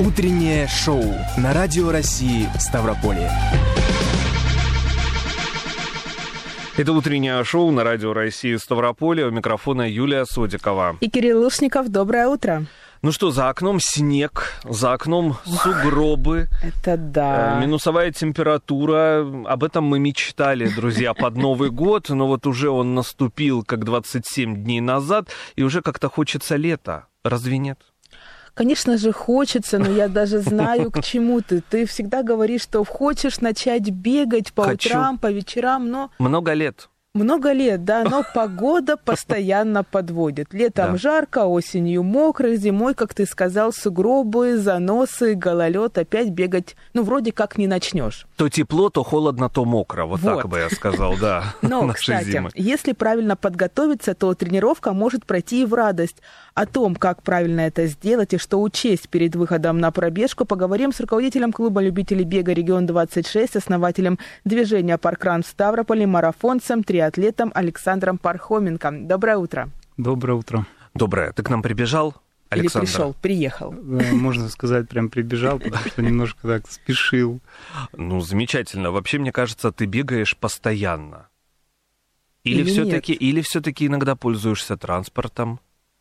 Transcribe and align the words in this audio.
Утреннее 0.00 0.66
шоу 0.66 1.04
на 1.36 1.52
Радио 1.52 1.92
России 1.92 2.48
Ставрополье. 2.58 3.30
Это 6.78 6.94
утреннее 6.94 7.44
шоу 7.44 7.70
на 7.70 7.84
Радио 7.84 8.14
России 8.14 8.56
Ставрополье. 8.56 9.26
У 9.26 9.30
микрофона 9.30 9.86
Юлия 9.86 10.24
Содикова. 10.24 10.96
И 11.00 11.10
Кирилл 11.10 11.42
Лушников. 11.42 11.90
Доброе 11.90 12.28
утро. 12.28 12.64
Ну 13.02 13.12
что, 13.12 13.30
за 13.30 13.50
окном 13.50 13.78
снег, 13.78 14.54
за 14.64 14.94
окном 14.94 15.36
сугробы. 15.44 16.48
Это 16.62 16.96
да. 16.96 17.58
Э, 17.58 17.60
минусовая 17.60 18.10
температура. 18.10 19.20
Об 19.44 19.64
этом 19.64 19.84
мы 19.84 19.98
мечтали, 19.98 20.66
друзья, 20.68 21.12
под 21.12 21.36
Новый 21.36 21.68
год. 21.68 22.08
Но 22.08 22.26
вот 22.26 22.46
уже 22.46 22.70
он 22.70 22.94
наступил 22.94 23.64
как 23.64 23.84
27 23.84 24.64
дней 24.64 24.80
назад. 24.80 25.28
И 25.56 25.62
уже 25.62 25.82
как-то 25.82 26.08
хочется 26.08 26.56
лета. 26.56 27.04
Разве 27.22 27.58
нет? 27.58 27.78
Конечно 28.54 28.98
же, 28.98 29.12
хочется, 29.12 29.78
но 29.78 29.90
я 29.90 30.08
даже 30.08 30.38
знаю, 30.40 30.90
к 30.90 31.02
чему 31.02 31.40
ты. 31.40 31.62
Ты 31.68 31.86
всегда 31.86 32.22
говоришь, 32.22 32.62
что 32.62 32.84
хочешь 32.84 33.40
начать 33.40 33.90
бегать 33.90 34.52
по 34.52 34.64
Хочу. 34.64 34.88
утрам, 34.88 35.18
по 35.18 35.30
вечерам, 35.30 35.88
но 35.90 36.10
Много 36.18 36.52
лет. 36.52 36.88
Много 37.14 37.52
лет, 37.52 37.84
да, 37.84 38.04
но 38.04 38.22
погода 38.34 38.96
постоянно 38.96 39.82
подводит. 39.82 40.52
Летом 40.54 40.92
Да. 40.92 40.96
жарко, 40.98 41.46
осенью 41.46 42.02
мокро, 42.04 42.54
зимой, 42.54 42.94
как 42.94 43.14
ты 43.14 43.26
сказал, 43.26 43.72
сугробы, 43.72 44.56
заносы, 44.58 45.34
гололед, 45.34 45.98
опять 45.98 46.28
бегать, 46.30 46.76
ну, 46.94 47.02
вроде 47.02 47.32
как 47.32 47.58
не 47.58 47.66
начнешь. 47.66 48.26
То 48.36 48.48
тепло, 48.48 48.90
то 48.90 49.02
холодно, 49.02 49.48
то 49.50 49.64
мокро. 49.64 50.04
Вот, 50.04 50.20
так 50.20 50.36
Вот. 50.36 50.46
бы 50.46 50.58
я 50.58 50.70
сказал, 50.70 51.16
да. 51.20 51.54
Но, 51.62 51.88
кстати, 51.92 52.30
зимы. 52.30 52.50
если 52.54 52.92
правильно 52.92 53.34
подготовиться, 53.36 54.14
то 54.14 54.32
тренировка 54.34 54.92
может 54.92 55.26
пройти 55.26 55.62
и 55.62 55.64
в 55.66 55.74
радость. 55.74 56.16
О 56.54 56.66
том, 56.66 56.94
как 56.94 57.22
правильно 57.22 57.60
это 57.62 57.86
сделать 57.86 58.34
и 58.34 58.38
что 58.38 58.60
учесть 58.60 59.08
перед 59.08 59.34
выходом 59.34 59.78
на 59.78 59.90
пробежку, 59.90 60.44
поговорим 60.44 60.92
с 60.92 61.00
руководителем 61.00 61.52
клуба 61.52 61.80
любителей 61.80 62.24
бега 62.24 62.52
«Регион-26», 62.52 63.56
основателем 63.56 64.18
движения 64.44 64.98
«Паркран» 64.98 65.42
в 65.42 65.46
Ставрополе, 65.46 66.06
марафонцем, 66.06 66.84
триатлетом 67.00 67.50
Александром 67.54 68.18
Пархоменко. 68.18 68.90
Доброе 68.92 69.38
утро. 69.38 69.70
Доброе 69.96 70.34
утро. 70.34 70.66
Доброе. 70.92 71.32
Ты 71.32 71.42
к 71.42 71.48
нам 71.48 71.62
прибежал, 71.62 72.14
Александр? 72.50 72.84
Или 72.84 72.92
пришел, 72.92 73.14
приехал. 73.22 73.72
Можно 73.72 74.50
сказать, 74.50 74.86
прям 74.88 75.08
прибежал, 75.08 75.58
потому 75.58 75.82
что 75.86 76.02
немножко 76.02 76.46
так 76.46 76.70
спешил. 76.70 77.40
Ну, 77.96 78.20
замечательно. 78.20 78.90
Вообще, 78.90 79.18
мне 79.18 79.32
кажется, 79.32 79.72
ты 79.72 79.86
бегаешь 79.86 80.36
постоянно. 80.36 81.28
Или, 82.44 82.60
Или 82.60 82.70
все-таки, 82.70 83.12
или 83.14 83.40
все-таки 83.40 83.86
иногда 83.86 84.14
пользуешься 84.14 84.76
транспортом? 84.76 85.60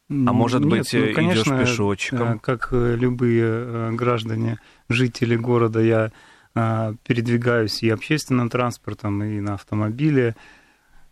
А 0.09 0.13
может 0.33 0.61
Нет, 0.61 0.69
быть, 0.69 0.93
ну, 0.93 0.99
э, 0.99 1.13
конечно, 1.13 1.59
пешочком? 1.59 2.37
э, 2.37 2.39
Как 2.39 2.69
э, 2.71 2.95
любые 2.97 3.91
граждане, 3.91 4.59
жители 4.89 5.37
города, 5.37 5.79
я 5.79 6.11
передвигаюсь 6.55 7.83
и 7.83 7.89
общественным 7.89 8.49
транспортом, 8.49 9.23
и 9.23 9.39
на 9.39 9.53
автомобиле. 9.53 10.35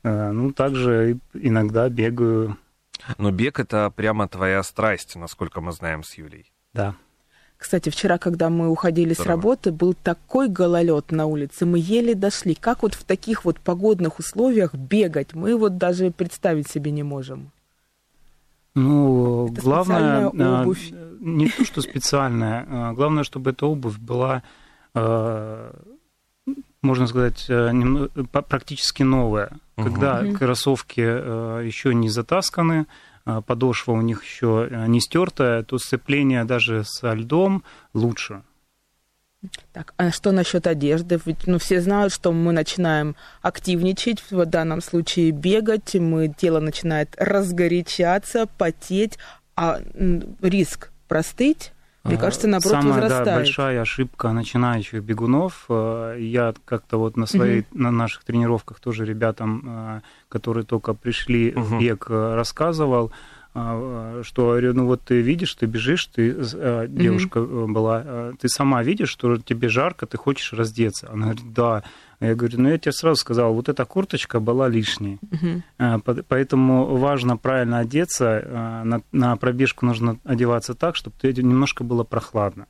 Э, 0.03 0.31
Ну, 0.31 0.51
также 0.51 1.17
иногда 1.33 1.89
бегаю, 1.89 2.57
Но 3.17 3.31
бег 3.31 3.59
это 3.59 3.91
прямо 3.95 4.27
твоя 4.27 4.63
страсть, 4.63 5.15
насколько 5.15 5.61
мы 5.61 5.71
знаем 5.71 6.03
с 6.03 6.13
Юлей. 6.17 6.51
да. 6.73 6.95
Кстати, 7.59 7.89
вчера, 7.89 8.19
когда 8.19 8.51
мы 8.51 8.69
уходили 8.69 9.13
с 9.13 9.17
Здорово. 9.17 9.31
работы, 9.35 9.71
был 9.71 9.95
такой 9.95 10.47
гололед 10.47 11.11
на 11.11 11.25
улице, 11.25 11.65
мы 11.65 11.79
еле 11.79 12.13
дошли. 12.13 12.53
Как 12.53 12.83
вот 12.83 12.93
в 12.93 13.03
таких 13.03 13.45
вот 13.45 13.59
погодных 13.59 14.19
условиях 14.19 14.75
бегать, 14.75 15.33
мы 15.33 15.57
вот 15.57 15.77
даже 15.79 16.11
представить 16.11 16.69
себе 16.69 16.91
не 16.91 17.01
можем. 17.01 17.49
Ну, 18.75 19.47
Это 19.51 19.61
главное, 19.61 20.29
э, 20.31 20.61
обувь. 20.61 20.91
не 21.19 21.49
то, 21.49 21.65
что 21.65 21.81
специальная, 21.81 22.65
а 22.69 22.93
главное, 22.93 23.23
чтобы 23.23 23.49
эта 23.49 23.65
обувь 23.65 23.97
была, 23.97 24.43
э, 24.93 25.71
можно 26.87 27.07
сказать, 27.07 27.45
э, 27.49 27.71
практически 28.31 29.03
новая. 29.03 29.51
Мгм. 29.75 29.85
Когда 29.85 30.23
кроссовки 30.33 31.03
э, 31.05 31.61
еще 31.65 31.93
не 31.93 32.09
затасканы, 32.09 32.87
а 33.25 33.41
подошва 33.41 33.91
у 33.91 34.01
них 34.01 34.23
еще 34.23 34.67
э, 34.71 34.87
не 34.87 35.01
стертая, 35.01 35.63
то 35.63 35.77
сцепление 35.77 36.45
даже 36.45 36.83
со 36.85 37.13
льдом 37.13 37.63
лучше. 37.93 38.41
Так, 39.73 39.93
а 39.97 40.11
что 40.11 40.31
насчет 40.31 40.65
одежды? 40.65 41.19
Ведь 41.25 41.45
ну, 41.45 41.59
все 41.59 41.81
знают, 41.81 42.11
что 42.11 42.31
мы 42.31 42.51
начинаем 42.53 43.15
активничать, 43.41 44.23
в 44.31 44.45
данном 44.45 44.81
случае 44.81 45.31
бегать, 45.31 45.93
мы, 45.95 46.29
тело 46.29 46.59
начинает 46.59 47.15
разгорячаться, 47.17 48.47
потеть, 48.57 49.19
а 49.55 49.79
риск 50.41 50.89
простыть, 51.07 51.71
мне 52.07 52.15
А, 52.15 52.19
кажется, 52.19 52.47
наоборот, 52.47 52.81
Самая 52.81 53.07
да, 53.09 53.35
большая 53.35 53.81
ошибка 53.81 54.31
начинающих 54.31 55.03
бегунов. 55.03 55.65
э, 55.69 56.17
Я 56.19 56.53
как-то 56.65 56.97
вот 56.97 57.17
на 57.17 57.25
своей, 57.25 57.65
на 57.73 57.91
наших 57.91 58.23
тренировках 58.23 58.79
тоже 58.79 59.05
ребятам, 59.05 59.61
э, 59.65 60.01
которые 60.29 60.63
только 60.65 60.93
пришли 60.93 61.51
в 61.51 61.73
Мгм. 61.73 61.79
бег, 61.79 62.07
э, 62.09 62.35
рассказывал, 62.35 63.11
что 64.23 64.45
говорю, 64.47 64.73
ну 64.73 64.85
вот 64.85 65.01
ты 65.03 65.21
видишь, 65.21 65.53
ты 65.55 65.65
бежишь, 65.65 66.05
ты 66.07 66.35
э, 66.37 66.85
девушка 66.89 67.39
э, 67.39 67.65
была, 67.67 68.03
э, 68.05 68.33
ты 68.39 68.47
сама 68.49 68.83
видишь, 68.83 69.09
что 69.09 69.37
тебе 69.37 69.69
жарко, 69.69 70.05
ты 70.05 70.17
хочешь 70.17 70.53
раздеться. 70.53 71.09
Она 71.11 71.27
говорит, 71.27 71.53
да. 71.53 71.83
Я 72.19 72.33
говорю, 72.33 72.59
ну 72.61 72.69
я 72.69 72.77
тебе 72.79 72.91
сразу 72.93 73.17
сказал, 73.17 73.53
вот 73.53 73.69
эта 73.69 73.85
курточка 73.85 74.39
была 74.39 74.67
лишней. 74.67 75.19
А, 75.77 75.99
под- 75.99 76.25
Поэтому 76.27 76.97
важно 76.97 77.37
правильно 77.37 77.79
одеться. 77.79 78.41
а, 78.45 78.83
На, 78.83 79.01
на 79.11 79.35
пробежку 79.37 79.85
нужно 79.85 80.17
одеваться 80.23 80.73
так, 80.73 80.95
чтобы 80.95 81.15
тебе 81.21 81.43
немножко 81.43 81.83
было 81.83 82.03
прохладно. 82.03 82.65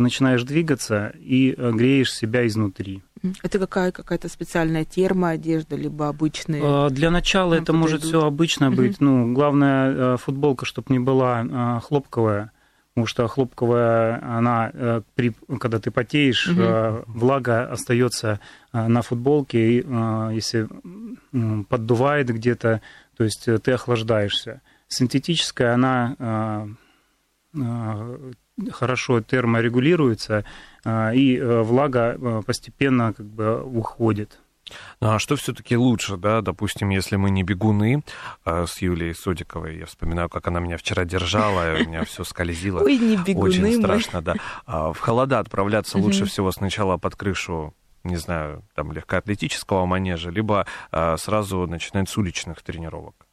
Ты 0.00 0.04
начинаешь 0.04 0.44
двигаться 0.44 1.12
и 1.20 1.54
э, 1.54 1.72
греешь 1.72 2.14
себя 2.14 2.46
изнутри. 2.46 3.02
Это 3.42 3.58
какая, 3.58 3.92
какая-то 3.92 4.30
специальная 4.30 4.86
термоодежда, 4.86 5.76
либо 5.76 6.08
обычные? 6.08 6.62
А, 6.64 6.88
Для 6.88 7.10
начала 7.10 7.52
Нам 7.52 7.62
это 7.62 7.72
может 7.74 8.00
подойдут. 8.00 8.08
все 8.08 8.26
обычно 8.26 8.70
быть. 8.70 8.98
Ну, 9.02 9.34
главное, 9.34 10.14
э, 10.14 10.16
футболка, 10.16 10.64
чтобы 10.64 10.86
не 10.88 10.98
была 10.98 11.80
хлопковая. 11.80 12.50
Потому 12.94 13.06
что 13.06 13.28
хлопковая, 13.28 14.24
она, 14.38 14.70
э, 14.72 15.02
при, 15.14 15.34
когда 15.58 15.78
ты 15.78 15.90
потеешь, 15.90 16.48
э, 16.48 17.02
влага 17.06 17.70
остается 17.70 18.40
э, 18.72 18.86
на 18.86 19.02
футболке, 19.02 19.58
и 19.58 19.84
э, 19.86 20.30
если 20.32 20.66
поддувает 21.68 22.28
где-то, 22.28 22.80
то 23.18 23.24
есть 23.24 23.46
э, 23.48 23.58
ты 23.58 23.72
охлаждаешься. 23.72 24.62
Синтетическая, 24.88 25.74
она 25.74 26.16
э, 26.18 27.60
э, 27.60 28.32
хорошо 28.72 29.20
терморегулируется, 29.20 30.44
э, 30.84 31.14
и 31.14 31.36
э, 31.36 31.62
влага 31.62 32.16
э, 32.18 32.42
постепенно 32.44 33.12
как 33.12 33.26
бы 33.26 33.62
уходит. 33.62 34.38
Ну, 35.00 35.12
а 35.12 35.18
что 35.18 35.36
все-таки 35.36 35.76
лучше, 35.76 36.16
да, 36.16 36.42
допустим, 36.42 36.90
если 36.90 37.16
мы 37.16 37.30
не 37.30 37.42
бегуны 37.42 38.02
э, 38.44 38.66
с 38.66 38.80
Юлией 38.80 39.14
Содиковой, 39.14 39.78
я 39.78 39.86
вспоминаю, 39.86 40.28
как 40.28 40.46
она 40.48 40.60
меня 40.60 40.76
вчера 40.76 41.04
держала, 41.04 41.74
у 41.74 41.88
меня 41.88 42.04
все 42.04 42.24
скользило. 42.24 42.80
Ой, 42.84 42.98
не 42.98 43.16
бегуны 43.16 43.48
Очень 43.48 43.78
страшно, 43.78 44.22
да. 44.22 44.34
А 44.66 44.92
в 44.92 44.98
холода 44.98 45.38
отправляться 45.38 45.98
лучше 45.98 46.24
всего 46.24 46.52
сначала 46.52 46.98
под 46.98 47.16
крышу, 47.16 47.74
не 48.04 48.16
знаю, 48.16 48.64
там, 48.74 48.92
легкоатлетического 48.92 49.86
манежа, 49.86 50.30
либо 50.30 50.66
а, 50.90 51.16
сразу 51.16 51.66
начинать 51.66 52.08
с 52.08 52.16
уличных 52.16 52.62
тренировок. 52.62 53.26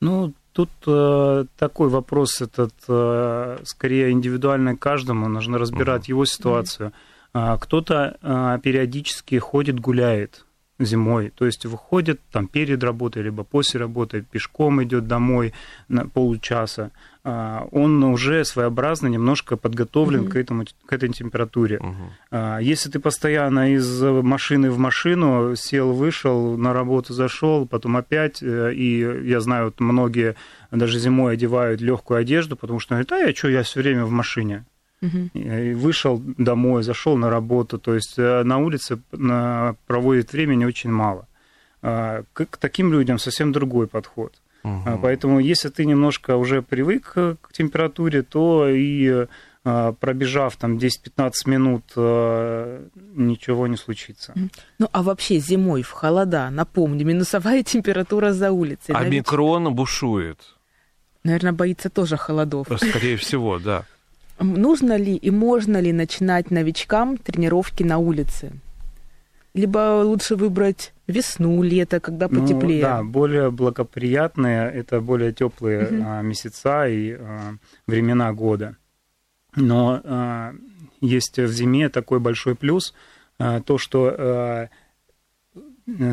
Ну, 0.00 0.34
тут 0.52 0.70
э, 0.86 1.44
такой 1.56 1.88
вопрос 1.88 2.40
этот 2.40 2.72
э, 2.88 3.58
скорее 3.64 4.10
индивидуальный 4.10 4.76
каждому, 4.76 5.28
нужно 5.28 5.58
разбирать 5.58 6.08
его 6.08 6.24
ситуацию. 6.24 6.92
А, 7.34 7.58
кто-то 7.58 8.16
а, 8.22 8.58
периодически 8.58 9.38
ходит, 9.38 9.78
гуляет 9.78 10.44
зимой, 10.78 11.32
то 11.34 11.44
есть 11.44 11.66
выходит 11.66 12.20
там 12.30 12.46
перед 12.46 12.82
работой, 12.84 13.22
либо 13.22 13.42
после 13.44 13.80
работы, 13.80 14.22
пешком 14.22 14.82
идет 14.82 15.06
домой 15.08 15.52
на 15.88 16.06
полчаса. 16.08 16.90
А, 17.24 17.66
он 17.72 18.02
уже 18.04 18.44
своеобразно 18.44 19.08
немножко 19.08 19.56
подготовлен 19.56 20.22
Мгм. 20.22 20.30
к, 20.30 20.36
этому, 20.36 20.64
к 20.86 20.92
этой 20.92 21.08
температуре. 21.08 21.80
А, 22.30 22.58
Если 22.58 22.90
ты 22.90 23.00
постоянно 23.00 23.74
из 23.74 24.00
машины 24.02 24.70
в 24.70 24.78
машину 24.78 25.56
сел, 25.56 25.92
вышел, 25.92 26.56
на 26.56 26.72
работу 26.72 27.12
зашел, 27.12 27.66
потом 27.66 27.96
опять, 27.96 28.42
э, 28.42 28.72
и 28.72 29.00
я 29.28 29.40
знаю, 29.40 29.66
вот 29.66 29.80
многие 29.80 30.36
даже 30.70 30.98
зимой 30.98 31.34
одевают 31.34 31.80
легкую 31.80 32.20
одежду, 32.20 32.56
потому 32.56 32.78
что 32.78 32.94
говорят, 32.94 33.12
а 33.12 33.18
я 33.18 33.34
что, 33.34 33.48
я 33.48 33.62
все 33.62 33.80
время 33.80 34.04
в 34.04 34.10
машине. 34.10 34.64
Мгм. 35.00 35.30
И 35.34 35.74
вышел 35.74 36.20
домой, 36.38 36.82
зашел 36.82 37.16
на 37.16 37.30
работу, 37.30 37.78
то 37.78 37.94
есть 37.94 38.18
э, 38.18 38.42
на 38.42 38.58
улице 38.58 38.98
проводит 39.86 40.32
времени 40.32 40.64
очень 40.64 40.90
мало. 40.90 41.26
А, 41.82 42.22
К 42.32 42.56
таким 42.56 42.92
людям 42.92 43.18
совсем 43.18 43.52
другой 43.52 43.86
подход. 43.86 44.32
А, 44.64 44.98
Поэтому, 45.00 45.38
если 45.38 45.68
ты 45.68 45.84
немножко 45.86 46.36
уже 46.36 46.62
привык 46.62 47.12
э, 47.16 47.36
к 47.40 47.52
температуре, 47.52 48.22
то 48.22 48.68
и 48.68 49.26
э, 49.64 49.92
пробежав 50.00 50.56
там 50.56 50.76
10-15 50.78 51.32
минут, 51.46 51.84
э, 51.96 52.84
ничего 53.14 53.66
не 53.68 53.76
случится. 53.76 54.34
Ну, 54.78 54.88
а 54.92 55.02
вообще 55.02 55.38
зимой 55.38 55.82
в 55.82 55.90
холода, 55.90 56.50
напомню, 56.50 57.06
минусовая 57.06 57.62
температура 57.72 58.32
за 58.32 58.50
улицей. 58.50 58.94
А 58.94 59.04
Наве- 59.04 59.10
микрон 59.10 59.72
бушует. 59.74 60.38
Наверное, 61.24 61.52
боится 61.52 61.88
тоже 61.88 62.16
холодов. 62.16 62.66
Скорее 62.76 63.16
всего, 63.16 63.58
да. 63.58 63.84
Нужно 64.40 64.96
ли 64.96 65.14
и 65.14 65.30
можно 65.30 65.80
ли 65.80 65.92
начинать 65.92 66.50
новичкам 66.50 67.16
тренировки 67.16 67.82
на 67.82 67.98
улице? 67.98 68.52
Либо 69.54 70.02
лучше 70.04 70.36
выбрать 70.36 70.92
весну, 71.06 71.62
лето, 71.62 72.00
когда 72.00 72.28
потеплее? 72.28 72.82
Ну, 72.82 72.88
да, 72.88 73.02
более 73.02 73.50
благоприятные, 73.50 74.70
это 74.70 75.00
более 75.00 75.32
теплые 75.32 75.86
угу. 75.86 76.04
а, 76.06 76.22
месяца 76.22 76.86
и 76.86 77.12
а, 77.12 77.54
времена 77.86 78.32
года. 78.32 78.76
Но 79.56 80.00
а, 80.04 80.54
есть 81.00 81.38
в 81.38 81.48
зиме 81.48 81.88
такой 81.88 82.20
большой 82.20 82.54
плюс, 82.54 82.94
а, 83.38 83.60
то, 83.60 83.78
что 83.78 84.14
а, 84.16 84.68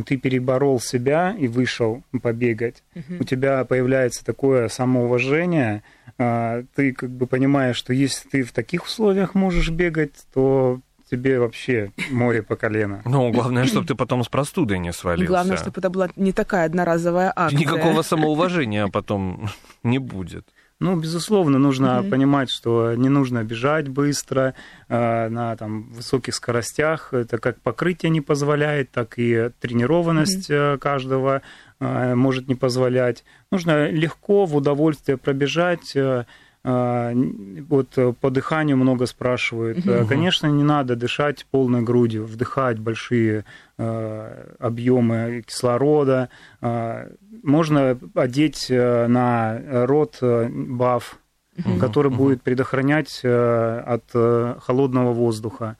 ты 0.05 0.17
переборол 0.17 0.79
себя 0.79 1.35
и 1.37 1.47
вышел 1.47 2.03
побегать, 2.21 2.83
угу. 2.95 3.21
у 3.21 3.23
тебя 3.23 3.63
появляется 3.65 4.23
такое 4.23 4.69
самоуважение, 4.69 5.83
а, 6.17 6.63
ты 6.75 6.93
как 6.93 7.09
бы 7.09 7.27
понимаешь, 7.27 7.75
что 7.75 7.93
если 7.93 8.29
ты 8.29 8.43
в 8.43 8.51
таких 8.51 8.85
условиях 8.85 9.35
можешь 9.35 9.69
бегать, 9.69 10.13
то 10.33 10.79
тебе 11.09 11.39
вообще 11.39 11.91
море 12.09 12.41
по 12.41 12.55
колено. 12.55 13.01
Ну, 13.05 13.31
главное, 13.31 13.65
чтобы 13.65 13.85
ты 13.85 13.95
потом 13.95 14.23
с 14.23 14.29
простудой 14.29 14.79
не 14.79 14.93
свалился. 14.93 15.27
Главное, 15.27 15.57
чтобы 15.57 15.79
это 15.79 15.89
была 15.89 16.09
не 16.15 16.31
такая 16.31 16.65
одноразовая 16.65 17.31
акция. 17.35 17.59
Никакого 17.59 18.01
самоуважения 18.01 18.87
потом 18.87 19.49
не 19.83 19.99
будет. 19.99 20.47
Ну, 20.85 20.95
безусловно, 20.95 21.57
нужно 21.57 21.85
mm-hmm. 21.85 22.09
понимать, 22.11 22.51
что 22.51 22.93
не 22.93 23.09
нужно 23.09 23.43
бежать 23.43 23.87
быстро 23.87 24.53
э, 24.87 25.29
на 25.29 25.55
там, 25.55 25.89
высоких 25.89 26.35
скоростях. 26.35 27.11
Это 27.11 27.39
как 27.39 27.59
покрытие 27.59 28.11
не 28.11 28.21
позволяет, 28.21 28.91
так 28.91 29.17
и 29.17 29.49
тренированность 29.59 30.51
mm-hmm. 30.51 30.77
каждого 30.77 31.41
э, 31.79 32.13
может 32.13 32.47
не 32.47 32.53
позволять. 32.53 33.23
Нужно 33.49 33.89
легко, 33.89 34.45
в 34.45 34.55
удовольствие 34.55 35.17
пробежать. 35.17 35.95
Э, 35.95 36.25
вот 36.65 37.97
э, 37.97 38.13
по 38.19 38.31
дыханию 38.31 38.75
много 38.75 39.05
спрашивают. 39.05 39.85
Угу. 39.85 40.07
Конечно, 40.07 40.47
не 40.47 40.63
надо 40.63 40.95
дышать 40.95 41.45
полной 41.51 41.83
грудью, 41.83 42.25
вдыхать 42.25 42.79
большие 42.79 43.45
э, 43.77 44.55
объемы 44.59 45.43
кислорода. 45.45 46.29
А, 46.61 47.07
можно 47.43 47.99
одеть 48.15 48.67
на 48.69 49.61
рот 49.85 50.17
баф, 50.21 51.19
угу. 51.57 51.77
который 51.77 52.07
угу. 52.07 52.17
будет 52.17 52.41
предохранять 52.41 53.23
от 53.23 54.11
холодного 54.11 55.13
воздуха. 55.13 55.77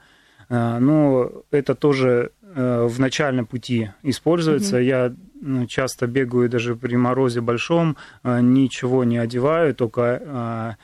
Но 0.50 1.32
это 1.50 1.74
тоже 1.74 2.32
в 2.54 3.00
начальном 3.00 3.48
пути 3.48 3.90
используется. 4.04 4.76
Угу. 4.76 4.84
Я 4.84 5.14
часто 5.68 6.08
бегаю 6.08 6.50
даже 6.50 6.76
при 6.76 6.96
морозе 6.96 7.42
большом, 7.42 7.98
а, 8.24 8.42
ничего 8.42 9.04
не 9.04 9.18
одеваю, 9.18 9.76
только 9.76 10.22
а, 10.26 10.76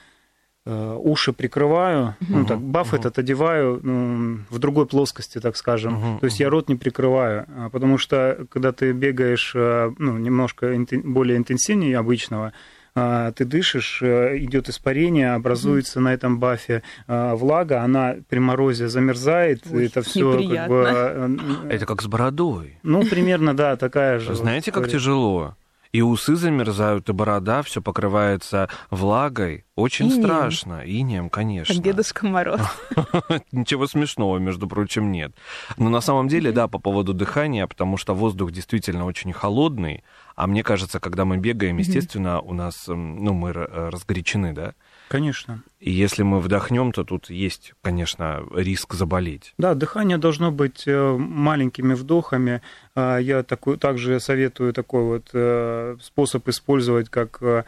а, 0.66 0.96
уши 0.98 1.34
прикрываю, 1.34 2.16
uh 2.20 2.26
ну 2.30 2.46
так, 2.46 2.60
баф 2.60 2.94
uh 2.94 2.98
этот 2.98 3.20
одеваю 3.20 3.80
ну, 3.84 4.40
в 4.50 4.60
другой 4.60 4.86
плоскости, 4.86 5.40
так 5.40 5.56
скажем. 5.58 5.96
uh 5.96 6.20
То 6.20 6.26
есть 6.26 6.40
я 6.40 6.50
рот 6.50 6.70
не 6.70 6.76
прикрываю, 6.76 7.48
потому 7.72 7.98
что 7.98 8.46
когда 8.50 8.72
ты 8.72 8.92
бегаешь 8.92 9.54
ну, 9.54 10.18
немножко 10.18 10.76
более 11.04 11.38
интенсивнее 11.38 11.98
обычного, 11.98 12.48
а, 12.48 12.52
ты 12.94 13.46
дышишь, 13.46 14.02
э, 14.02 14.38
идет 14.40 14.68
испарение, 14.68 15.34
образуется 15.34 16.00
mm. 16.00 16.02
на 16.04 16.14
этом 16.14 16.40
бафе 16.40 16.84
а, 17.08 17.36
влага, 17.36 17.84
она 17.84 18.18
при 18.28 18.40
морозе 18.40 18.90
замерзает, 18.90 19.64
Ой, 19.72 19.86
это 19.86 20.02
все 20.02 20.34
как 20.34 20.68
бы... 20.68 20.86
Э, 20.88 21.30
это 21.70 21.86
как 21.86 22.02
с 22.02 22.08
бородой. 22.08 22.78
Ну, 22.84 23.04
примерно, 23.06 23.56
да, 23.56 23.78
такая 23.78 24.20
же. 24.20 24.36
Знаете, 24.36 24.72
как 24.74 24.90
тяжело? 24.90 25.56
И 25.92 26.02
усы 26.02 26.36
замерзают, 26.36 27.10
и 27.10 27.14
борода 27.14 27.62
все 27.64 27.82
покрывается 27.82 28.70
влагой. 28.90 29.66
Очень 29.76 30.08
инеем. 30.08 30.24
страшно. 30.24 30.82
Инеем, 30.86 31.30
конечно. 31.30 31.74
Как 31.76 31.84
Дедушка 31.84 32.26
Мороз. 32.26 32.62
Ничего 33.52 33.88
смешного, 33.88 34.38
между 34.38 34.68
прочим, 34.68 35.12
нет. 35.12 35.34
Но 35.78 35.90
на 35.90 36.02
самом 36.02 36.28
деле, 36.28 36.52
да, 36.52 36.68
по 36.68 36.80
поводу 36.80 37.14
дыхания, 37.14 37.68
потому 37.68 37.98
что 37.98 38.14
воздух 38.14 38.52
действительно 38.52 39.06
очень 39.06 39.34
холодный, 39.34 40.04
а 40.36 40.48
мне 40.48 40.64
кажется, 40.64 41.00
когда 41.00 41.26
мы 41.26 41.38
бегаем, 41.38 41.78
естественно, 41.78 42.42
у 42.42 42.54
нас, 42.54 42.86
ну, 42.88 43.34
мы 43.34 43.52
разгорячены, 43.54 44.54
да? 44.54 44.74
Конечно. 45.12 45.62
И 45.82 45.92
если 45.92 46.24
мы 46.24 46.40
вдохнем, 46.40 46.94
то 46.94 47.04
тут 47.04 47.30
есть, 47.30 47.74
конечно, 47.82 48.46
риск 48.56 48.94
заболеть. 48.94 49.54
Да, 49.58 49.76
дыхание 49.76 50.18
должно 50.18 50.52
быть 50.52 50.84
э, 50.88 51.18
маленькими 51.18 51.96
вдохами. 51.96 52.62
А, 52.96 53.18
я 53.18 53.44
такой, 53.44 53.78
также 53.78 54.22
советую 54.22 54.72
такой 54.72 55.04
вот 55.04 55.30
э, 55.34 55.98
способ 56.02 56.48
использовать, 56.48 57.10
как 57.10 57.40
э, 57.42 57.64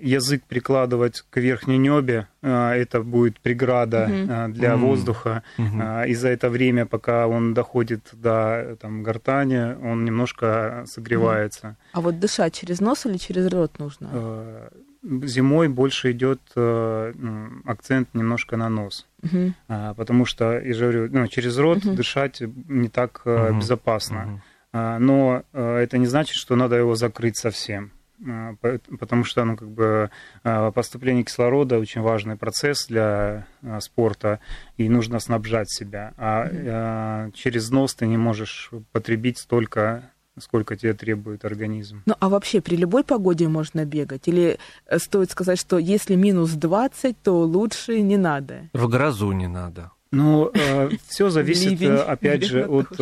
язык 0.00 0.44
прикладывать 0.48 1.22
к 1.28 1.36
верхней 1.36 1.78
небе, 1.78 2.26
это 2.42 3.02
будет 3.02 3.38
преграда 3.38 4.08
угу. 4.10 4.54
для 4.54 4.74
угу. 4.74 4.86
воздуха. 4.86 5.42
Угу. 5.58 6.08
И 6.08 6.14
за 6.14 6.30
это 6.30 6.48
время, 6.48 6.84
пока 6.84 7.28
он 7.28 7.54
доходит 7.54 8.08
до 8.12 8.76
там, 8.80 9.04
гортани, 9.04 9.76
он 9.84 10.04
немножко 10.04 10.84
согревается. 10.86 11.76
А 11.92 12.00
вот 12.00 12.18
дышать 12.18 12.54
через 12.54 12.80
нос 12.80 13.06
или 13.06 13.18
через 13.18 13.46
рот 13.46 13.78
нужно? 13.78 14.08
Зимой 15.02 15.68
больше 15.68 16.12
идет 16.12 16.40
э, 16.56 17.12
акцент 17.64 18.14
немножко 18.14 18.56
на 18.56 18.68
нос. 18.68 19.06
Угу. 19.22 19.54
Потому 19.96 20.24
что, 20.24 20.60
я 20.60 20.74
же 20.74 20.80
говорю, 20.84 21.08
ну, 21.10 21.26
через 21.26 21.56
рот 21.58 21.84
угу. 21.84 21.94
дышать 21.94 22.42
не 22.68 22.88
так 22.88 23.22
угу. 23.24 23.58
безопасно. 23.58 24.40
Угу. 24.72 24.78
Но 25.00 25.42
э, 25.52 25.76
это 25.78 25.98
не 25.98 26.06
значит, 26.06 26.36
что 26.36 26.56
надо 26.56 26.76
его 26.76 26.94
закрыть 26.94 27.36
совсем. 27.36 27.92
Потому 28.98 29.24
что 29.24 29.46
ну, 29.46 29.56
как 29.56 29.70
бы, 29.70 30.10
поступление 30.74 31.24
кислорода 31.24 31.78
очень 31.78 32.02
важный 32.02 32.36
процесс 32.36 32.86
для 32.86 33.46
спорта, 33.78 34.40
и 34.76 34.90
нужно 34.90 35.20
снабжать 35.20 35.70
себя. 35.70 36.12
А 36.18 37.24
угу. 37.24 37.32
через 37.32 37.70
нос 37.70 37.94
ты 37.94 38.06
не 38.06 38.18
можешь 38.18 38.70
потребить 38.92 39.38
столько 39.38 40.10
сколько 40.38 40.76
тебе 40.76 40.94
требует 40.94 41.44
организм. 41.44 42.02
Ну, 42.06 42.14
а 42.18 42.28
вообще 42.28 42.60
при 42.60 42.76
любой 42.76 43.04
погоде 43.04 43.48
можно 43.48 43.84
бегать? 43.84 44.28
Или 44.28 44.58
э, 44.86 44.98
стоит 44.98 45.30
сказать, 45.30 45.58
что 45.58 45.78
если 45.78 46.14
минус 46.14 46.52
20, 46.52 47.16
то 47.22 47.40
лучше 47.40 48.00
не 48.00 48.16
надо? 48.16 48.68
В 48.72 48.88
грозу 48.88 49.32
не 49.32 49.48
надо. 49.48 49.90
Ну, 50.12 50.50
э, 50.54 50.90
все 51.08 51.30
зависит, 51.30 51.80
э, 51.82 51.96
опять 51.96 52.44
же, 52.44 52.66
от... 52.66 52.98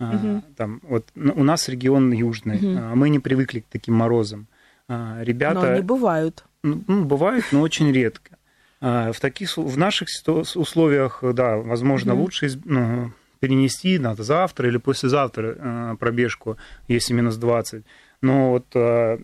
Ну, 0.00 0.42
там, 0.56 0.80
вот, 0.84 1.08
ну, 1.16 1.32
у 1.34 1.42
нас 1.42 1.68
регион 1.68 2.12
южный, 2.12 2.60
мы 2.94 3.08
не 3.08 3.18
привыкли 3.18 3.60
к 3.60 3.66
таким 3.68 3.94
морозам. 3.94 4.46
Ребята... 4.88 5.60
Но 5.60 5.72
они 5.72 5.82
бывают. 5.82 6.44
Ну, 6.62 7.04
бывают, 7.04 7.46
но 7.50 7.60
очень 7.62 7.90
редко. 7.90 8.36
В, 8.80 9.16
таких, 9.20 9.56
в 9.56 9.76
наших 9.76 10.06
условиях, 10.54 11.24
да, 11.34 11.56
возможно, 11.56 12.14
угу. 12.14 12.22
лучше 12.22 12.48
ну, 12.64 13.12
перенести 13.40 13.98
надо 13.98 14.22
завтра 14.22 14.68
или 14.68 14.78
послезавтра 14.78 15.56
э, 15.56 15.96
пробежку, 15.98 16.56
если 16.88 17.14
минус 17.14 17.36
20. 17.36 17.84
Но 18.20 18.50
вот 18.50 18.66
э, 18.74 19.18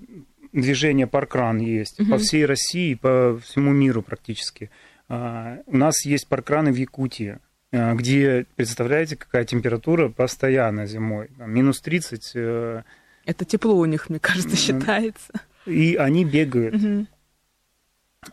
движение 0.53 1.07
паркран 1.07 1.59
есть 1.59 2.01
угу. 2.01 2.13
по 2.13 2.19
всей 2.19 2.47
России, 2.47 2.95
по 2.95 3.39
всему 3.43 3.73
миру 3.73 4.03
практически. 4.03 4.71
Э, 5.09 5.59
у 5.67 5.77
нас 5.77 6.05
есть 6.05 6.29
паркраны 6.29 6.73
в 6.73 6.77
Якутии, 6.77 7.39
где, 7.73 8.47
представляете, 8.55 9.17
какая 9.17 9.45
температура 9.45 10.09
постоянно 10.09 10.87
зимой, 10.87 11.29
минус 11.39 11.81
30. 11.81 12.85
Это 13.25 13.45
тепло 13.45 13.75
у 13.75 13.85
них, 13.85 14.11
мне 14.11 14.21
кажется, 14.21 14.57
считается. 14.57 15.33
И 15.67 15.97
они 15.97 16.25
бегают. 16.25 16.77
Угу. 16.77 17.07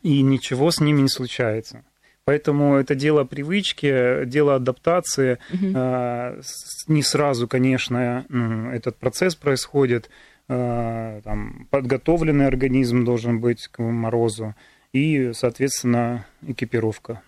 И 0.03 0.21
ничего 0.21 0.69
с 0.69 0.79
ними 0.79 1.01
не 1.01 1.09
случается. 1.09 1.83
Поэтому 2.25 2.75
это 2.75 2.93
дело 2.95 3.23
привычки, 3.23 4.25
дело 4.25 4.55
адаптации. 4.55 5.39
Угу. 5.53 6.93
Не 6.93 7.03
сразу, 7.03 7.47
конечно, 7.47 8.25
этот 8.73 8.97
процесс 8.97 9.35
происходит. 9.35 10.09
А, 10.53 11.21
там, 11.21 11.67
подготовленный 11.69 12.45
организм 12.45 13.05
должен 13.05 13.39
быть 13.39 13.67
к 13.67 13.81
морозу 13.81 14.53
и, 14.91 15.31
соответственно, 15.33 16.25
экипировка. 16.45 17.21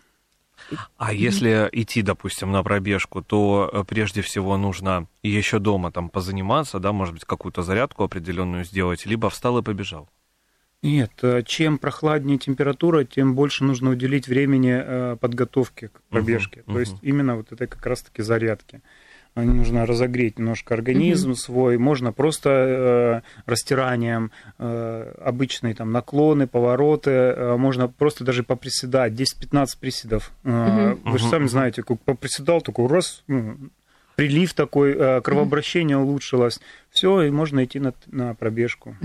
А 0.98 1.14
если 1.14 1.70
идти, 1.72 2.02
допустим, 2.02 2.52
на 2.52 2.64
пробежку, 2.64 3.22
то 3.22 3.70
э, 3.72 3.84
прежде 3.88 4.22
всего 4.22 4.58
нужно 4.58 5.08
еще 5.22 5.60
дома 5.60 5.92
там 5.92 6.10
позаниматься, 6.10 6.80
да, 6.80 6.92
может 6.92 7.14
быть, 7.14 7.26
какую-то 7.26 7.64
зарядку 7.64 8.04
определенную 8.04 8.66
сделать, 8.66 9.06
либо 9.06 9.30
встал 9.30 9.58
и 9.58 9.64
побежал. 9.64 10.10
Нет, 10.84 11.12
э, 11.22 11.44
чем 11.46 11.78
прохладнее 11.78 12.38
температура, 12.38 13.06
тем 13.06 13.36
больше 13.36 13.64
нужно 13.64 13.92
уделить 13.92 14.28
времени 14.28 14.76
э, 14.76 15.16
подготовке 15.16 15.88
к 15.88 16.02
пробежке. 16.10 16.60
Uh-huh. 16.60 16.74
То 16.74 16.80
есть 16.82 16.96
именно 17.02 17.38
вот 17.38 17.54
это 17.54 17.68
как 17.68 17.86
раз-таки 17.86 18.22
зарядки. 18.22 18.82
Нужно 19.36 19.88
разогреть 19.88 20.38
немножко 20.38 20.76
организм 20.76 21.32
uh-huh. 21.32 21.36
свой. 21.36 21.78
Можно 21.78 22.12
просто 22.12 22.50
э, 22.50 23.22
растиранием, 23.50 24.32
э, 24.60 25.14
обычные 25.22 25.74
там 25.74 25.94
наклоны, 25.94 26.48
повороты. 26.48 27.12
Э, 27.12 27.56
можно 27.56 27.88
просто 27.88 28.26
даже 28.26 28.44
поприседать. 28.44 29.14
10-15 29.14 29.66
приседов. 29.80 30.34
Э, 30.44 30.50
uh-huh. 30.50 31.00
Вы 31.06 31.18
же 31.18 31.26
сами 31.30 31.48
знаете, 31.48 31.82
как 31.82 32.02
поприседал, 32.02 32.62
такой 32.62 32.88
раз, 32.88 33.24
ну, 33.28 33.58
прилив 34.16 34.54
такой, 34.54 34.96
э, 34.98 35.22
кровообращение 35.22 35.98
улучшилось. 35.98 36.60
Все, 36.90 37.24
и 37.24 37.32
можно 37.32 37.64
идти 37.64 37.80
на, 37.80 37.94
на 38.08 38.36
пробежку. 38.36 38.96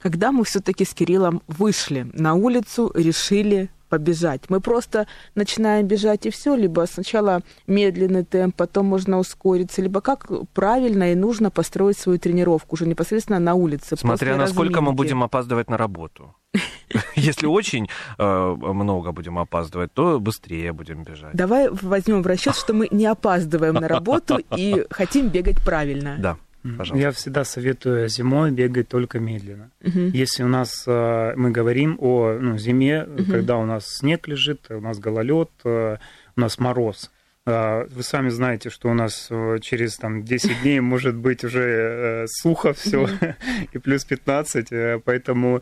Когда 0.00 0.32
мы 0.32 0.44
все-таки 0.44 0.84
с 0.84 0.94
Кириллом 0.94 1.42
вышли 1.46 2.06
на 2.12 2.34
улицу, 2.34 2.92
решили 2.94 3.70
побежать. 3.92 4.48
Мы 4.48 4.60
просто 4.60 5.06
начинаем 5.34 5.86
бежать 5.86 6.24
и 6.24 6.30
все, 6.30 6.56
либо 6.56 6.86
сначала 6.86 7.42
медленный 7.66 8.24
темп, 8.24 8.56
потом 8.56 8.86
можно 8.86 9.18
ускориться, 9.18 9.82
либо 9.82 10.00
как 10.00 10.30
правильно 10.54 11.12
и 11.12 11.14
нужно 11.14 11.50
построить 11.50 11.98
свою 11.98 12.18
тренировку 12.18 12.76
уже 12.76 12.86
непосредственно 12.86 13.38
на 13.38 13.52
улице. 13.52 13.96
Смотря 13.96 14.36
насколько 14.36 14.80
мы 14.80 14.92
будем 14.92 15.22
опаздывать 15.22 15.68
на 15.68 15.76
работу. 15.76 16.34
Если 17.16 17.46
очень 17.46 17.88
э, 18.18 18.56
много 18.58 19.12
будем 19.12 19.38
опаздывать, 19.38 19.92
то 19.92 20.18
быстрее 20.20 20.72
будем 20.72 21.04
бежать. 21.04 21.34
Давай 21.34 21.68
возьмем 21.70 22.22
в 22.22 22.26
расчет, 22.26 22.56
что 22.56 22.72
мы 22.72 22.88
не 22.90 23.04
опаздываем 23.04 23.74
на 23.74 23.88
работу 23.88 24.40
и 24.56 24.86
хотим 24.90 25.28
бегать 25.28 25.62
правильно. 25.62 26.16
Да. 26.18 26.36
Пожалуйста. 26.62 26.96
Я 26.96 27.10
всегда 27.10 27.44
советую 27.44 28.08
зимой 28.08 28.52
бегать 28.52 28.88
только 28.88 29.18
медленно. 29.18 29.70
Угу. 29.82 30.10
Если 30.12 30.44
у 30.44 30.48
нас 30.48 30.84
э, 30.86 31.32
мы 31.36 31.50
говорим 31.50 31.96
о 32.00 32.38
ну, 32.40 32.56
зиме, 32.56 33.02
угу. 33.02 33.24
когда 33.24 33.56
у 33.56 33.66
нас 33.66 33.86
снег 33.86 34.28
лежит, 34.28 34.66
у 34.70 34.80
нас 34.80 34.98
гололед, 34.98 35.50
э, 35.64 35.96
у 36.36 36.40
нас 36.40 36.58
мороз. 36.58 37.10
Вы 37.44 38.02
сами 38.04 38.28
знаете, 38.28 38.70
что 38.70 38.88
у 38.88 38.94
нас 38.94 39.28
через 39.62 39.96
там, 39.96 40.22
10 40.22 40.62
дней 40.62 40.78
может 40.78 41.16
быть 41.16 41.42
уже 41.42 42.24
сухо 42.28 42.72
все 42.72 43.08
и 43.72 43.78
плюс 43.78 44.04
15, 44.04 45.02
поэтому 45.04 45.60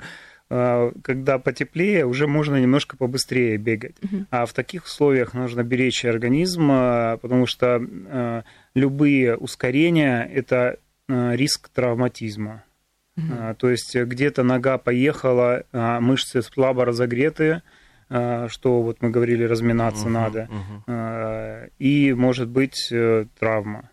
когда 0.51 1.39
потеплее, 1.39 2.05
уже 2.05 2.27
можно 2.27 2.61
немножко 2.61 2.99
побыстрее 2.99 3.57
бегать. 3.57 3.95
Uh-huh. 4.01 4.27
А 4.31 4.45
в 4.45 4.53
таких 4.53 4.85
условиях 4.85 5.33
нужно 5.33 5.63
беречь 5.63 6.05
организм, 6.05 6.69
потому 7.23 7.47
что 7.47 8.45
любые 8.75 9.37
ускорения 9.37 10.29
это 10.31 10.77
риск 11.35 11.69
травматизма. 11.69 12.65
Угу. 13.17 13.55
То 13.59 13.71
есть 13.71 13.95
где-то 13.95 14.43
нога 14.43 14.79
поехала, 14.79 15.65
а 15.73 16.01
мышцы 16.01 16.43
слабо 16.43 16.85
разогреты, 16.85 17.63
а, 18.09 18.49
что 18.49 18.83
вот 18.83 19.03
мы 19.03 19.11
говорили, 19.11 19.45
разминаться 19.45 20.05
угу, 20.05 20.11
надо, 20.11 20.49
угу. 20.51 21.71
и 21.79 22.13
может 22.13 22.49
быть 22.49 22.89
э, 22.91 23.27
травма. 23.39 23.91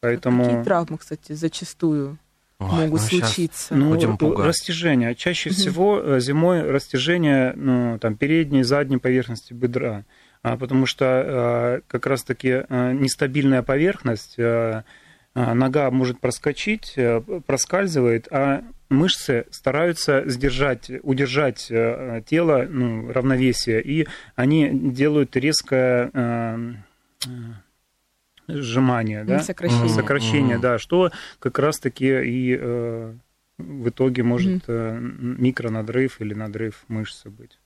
Поэтому... 0.00 0.44
А 0.44 0.48
какие 0.48 0.64
травмы, 0.64 0.98
кстати, 0.98 1.32
зачастую 1.32 2.18
Ой, 2.58 2.68
могут 2.70 3.02
ну 3.02 3.06
случиться? 3.20 3.74
Ну, 3.74 3.94
растяжение. 4.38 5.14
Чаще 5.14 5.50
угу. 5.50 5.56
всего 5.56 6.18
зимой 6.18 6.62
растяжение 6.62 7.52
ну, 7.54 7.98
там, 7.98 8.16
передней, 8.16 8.62
задней 8.62 8.96
поверхности 8.96 9.52
бедра, 9.52 10.04
потому 10.42 10.86
что 10.86 11.82
как 11.88 12.06
раз-таки 12.06 12.64
нестабильная 12.70 13.62
поверхность 13.62 14.36
а, 14.38 14.84
нога 15.34 15.90
может 15.90 16.20
проскочить, 16.20 16.92
э, 16.96 17.20
проскальзывает, 17.46 18.28
а 18.30 18.64
мышцы 18.90 19.46
стараются 19.50 20.28
сдержать, 20.28 20.90
удержать 21.02 21.68
э, 21.70 22.22
тело, 22.26 22.66
ну, 22.68 23.10
равновесие, 23.10 23.82
и 23.82 24.06
они 24.36 24.68
делают 24.70 25.34
резкое 25.36 26.10
э, 26.12 26.74
сжимание, 28.48 29.24
да? 29.24 29.40
сокращение, 29.40 29.88
сокращение 29.88 30.58
да, 30.58 30.78
что 30.78 31.10
как 31.38 31.58
раз-таки 31.58 32.22
и 32.24 32.56
в 33.58 33.88
итоге 33.88 34.22
может 34.24 34.66
mm-hmm. 34.66 35.40
микронадрыв 35.40 36.20
или 36.20 36.34
надрыв 36.34 36.84
мышцы 36.88 37.30
быть. 37.30 37.58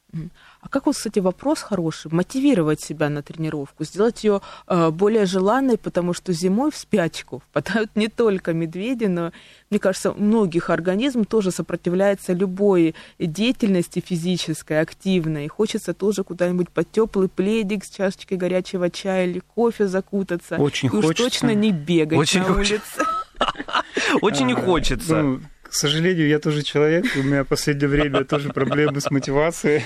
А 0.61 0.68
как 0.68 0.87
вот, 0.87 0.96
кстати, 0.96 1.20
вопрос 1.20 1.62
хороший, 1.62 2.11
мотивировать 2.11 2.80
себя 2.80 3.08
на 3.08 3.23
тренировку, 3.23 3.85
сделать 3.85 4.25
ее 4.25 4.40
э, 4.66 4.90
более 4.90 5.25
желанной, 5.25 5.78
потому 5.78 6.12
что 6.12 6.32
зимой 6.32 6.70
в 6.70 6.76
спячку 6.76 7.42
впадают 7.50 7.90
не 7.94 8.08
только 8.08 8.52
медведи, 8.52 9.04
но, 9.04 9.32
мне 9.70 9.78
кажется, 9.78 10.12
многих 10.12 10.70
организм 10.70 11.25
тоже 11.25 11.50
сопротивляется 11.50 12.32
любой 12.32 12.94
деятельности 13.18 14.02
физической, 14.04 14.80
активной. 14.80 15.44
И 15.44 15.49
хочется 15.49 15.94
тоже 15.94 16.25
куда-нибудь 16.25 16.70
под 16.70 16.90
теплый 16.90 17.28
пледик 17.28 17.85
с 17.85 17.90
чашечкой 17.90 18.38
горячего 18.38 18.90
чая 18.90 19.26
или 19.26 19.38
кофе 19.38 19.87
закутаться. 19.87 20.56
Очень 20.56 20.87
и 20.87 20.90
хочется. 20.90 21.11
уж 21.11 21.16
точно 21.16 21.54
не 21.54 21.70
бегать 21.70 22.18
Очень 22.18 22.42
на 22.42 22.54
улице. 22.54 22.80
Очень 24.20 24.46
не 24.46 24.54
а, 24.54 24.56
хочется. 24.56 25.40
К 25.68 25.73
сожалению, 25.73 26.28
я 26.28 26.38
тоже 26.38 26.62
человек, 26.62 27.04
у 27.16 27.23
меня 27.23 27.44
в 27.44 27.49
последнее 27.49 27.88
время 27.88 28.25
тоже 28.25 28.50
проблемы 28.50 29.00
с 29.00 29.11
мотивацией. 29.11 29.85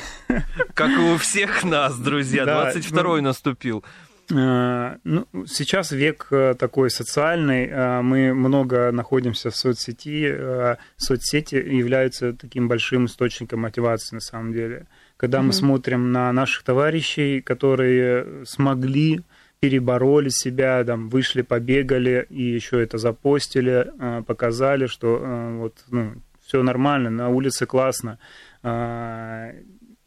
Как 0.75 0.91
и 0.91 1.01
у 1.01 1.17
всех 1.17 1.65
нас, 1.65 1.99
друзья, 1.99 2.45
22-й 2.45 3.21
ну, 3.21 3.29
наступил. 3.29 3.85
Э, 4.33 4.97
ну, 5.05 5.27
сейчас 5.47 5.93
век 5.93 6.29
э, 6.31 6.55
такой 6.59 6.91
социальный, 6.91 7.67
э, 7.67 8.03
мы 8.03 8.35
много 8.35 8.93
находимся 8.93 9.51
в 9.51 9.57
соцсети, 9.57 10.77
соцсети 10.97 11.57
являются 11.57 12.33
таким 12.33 12.69
большим 12.69 13.07
источником 13.07 13.61
мотивации 13.61 14.17
на 14.17 14.21
самом 14.21 14.53
деле. 14.53 14.87
Когда 15.17 15.39
mm-hmm. 15.39 15.43
мы 15.43 15.53
смотрим 15.53 16.13
на 16.13 16.33
наших 16.33 16.63
товарищей, 16.63 17.41
которые 17.41 18.45
смогли 18.47 19.23
перебороли 19.61 20.31
себя, 20.31 20.83
там, 20.85 21.09
вышли, 21.11 21.43
побегали 21.43 22.27
и 22.31 22.43
еще 22.43 22.83
это 22.83 22.99
запостили, 22.99 23.93
а, 23.99 24.23
показали, 24.23 24.87
что 24.87 25.21
а, 25.23 25.57
вот, 25.59 25.85
ну, 25.91 26.15
все 26.45 26.63
нормально, 26.63 27.11
на 27.11 27.29
улице 27.29 27.67
классно. 27.67 28.19
А, 28.63 29.53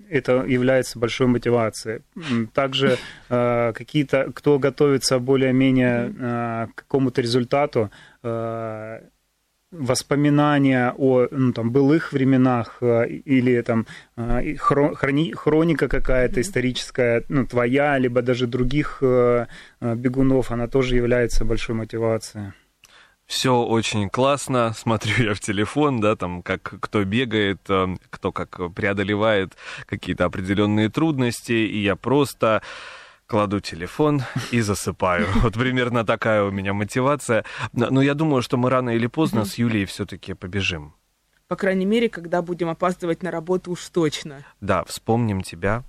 это 0.10 0.44
является 0.44 1.00
большой 1.00 1.28
мотивацией. 1.28 2.02
Также 2.54 2.98
какие-то, 3.30 4.32
кто 4.36 4.60
готовится 4.60 5.18
более-менее 5.18 6.68
к 6.68 6.76
какому-то 6.76 7.22
результату, 7.22 7.90
воспоминания 9.74 10.94
о 10.98 11.28
ну, 11.32 11.52
там, 11.52 11.72
былых 11.72 12.14
временах 12.14 12.78
э, 12.82 13.08
или 13.08 13.62
там 13.62 13.86
э, 14.16 14.56
хрони, 14.56 15.34
хроника 15.34 15.88
какая-то 15.88 16.42
историческая, 16.42 17.24
ну, 17.30 17.46
твоя, 17.46 17.98
либо 17.98 18.22
даже 18.22 18.48
других 18.48 19.00
э, 19.02 19.48
бегунов, 19.82 20.52
она 20.52 20.68
тоже 20.68 20.96
является 20.96 21.44
большой 21.44 21.76
мотивацией. 21.76 22.54
Все 23.26 23.56
очень 23.56 24.10
классно, 24.10 24.74
смотрю 24.78 25.26
я 25.26 25.34
в 25.34 25.40
телефон, 25.40 26.00
да, 26.00 26.16
там, 26.16 26.44
как 26.44 26.62
кто 26.80 27.04
бегает, 27.04 27.62
кто 28.10 28.32
как 28.32 28.74
преодолевает 28.74 29.54
какие-то 29.88 30.26
определенные 30.26 30.90
трудности, 30.90 31.54
и 31.54 31.82
я 31.82 31.96
просто 31.96 32.62
кладу 33.34 33.60
телефон 33.60 34.22
и 34.52 34.62
засыпаю. 34.62 35.26
Вот 35.42 35.54
примерно 35.54 36.06
такая 36.06 36.44
у 36.44 36.52
меня 36.52 36.74
мотивация. 36.74 37.44
Но 37.72 38.04
я 38.04 38.14
думаю, 38.14 38.44
что 38.44 38.58
мы 38.58 38.70
рано 38.70 38.92
или 38.92 39.08
поздно 39.08 39.44
с 39.44 39.56
Юлией 39.56 39.86
все-таки 39.86 40.36
побежим. 40.36 40.94
По 41.48 41.56
крайней 41.56 41.88
мере, 41.88 42.10
когда 42.10 42.44
будем 42.44 42.70
опаздывать 42.70 43.24
на 43.24 43.32
работу 43.32 43.72
уж 43.72 43.90
точно. 43.90 44.46
Да, 44.62 44.84
вспомним 44.84 45.42
тебя, 45.42 45.84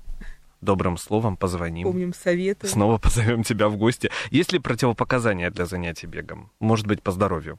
добрым 0.62 0.96
словом 0.96 1.36
позвоним. 1.36 1.86
Помним 1.86 2.14
советы. 2.14 2.66
Снова 2.66 2.96
позовем 3.02 3.42
тебя 3.42 3.68
в 3.68 3.76
гости. 3.76 4.10
Есть 4.30 4.52
ли 4.52 4.58
противопоказания 4.58 5.50
для 5.50 5.66
занятий 5.66 6.06
бегом? 6.06 6.50
Может 6.60 6.86
быть, 6.86 7.02
по 7.02 7.12
здоровью? 7.12 7.58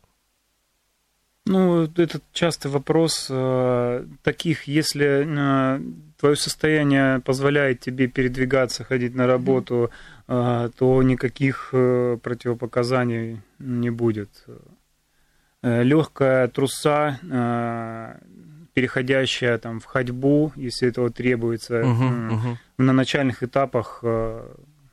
Ну, 1.47 1.83
это 1.83 2.21
частый 2.33 2.71
вопрос. 2.71 3.27
Э, 3.29 4.03
таких, 4.23 4.63
если 4.63 5.25
э, 5.27 5.79
твое 6.19 6.35
состояние 6.35 7.19
позволяет 7.19 7.81
тебе 7.81 8.07
передвигаться, 8.07 8.83
ходить 8.83 9.13
на 9.13 9.27
работу, 9.27 9.91
э, 10.27 10.69
то 10.75 11.03
никаких 11.03 11.69
противопоказаний 11.69 13.41
не 13.59 13.91
будет. 13.91 14.29
Легкая 15.61 16.47
труса, 16.47 17.19
переходящая 18.73 19.57
там, 19.57 19.79
в 19.79 19.85
ходьбу, 19.85 20.51
если 20.55 20.89
этого 20.89 21.09
требуется, 21.09 21.81
угу, 21.81 22.05
угу. 22.35 22.57
на 22.77 22.93
начальных 22.93 23.41
этапах 23.41 24.03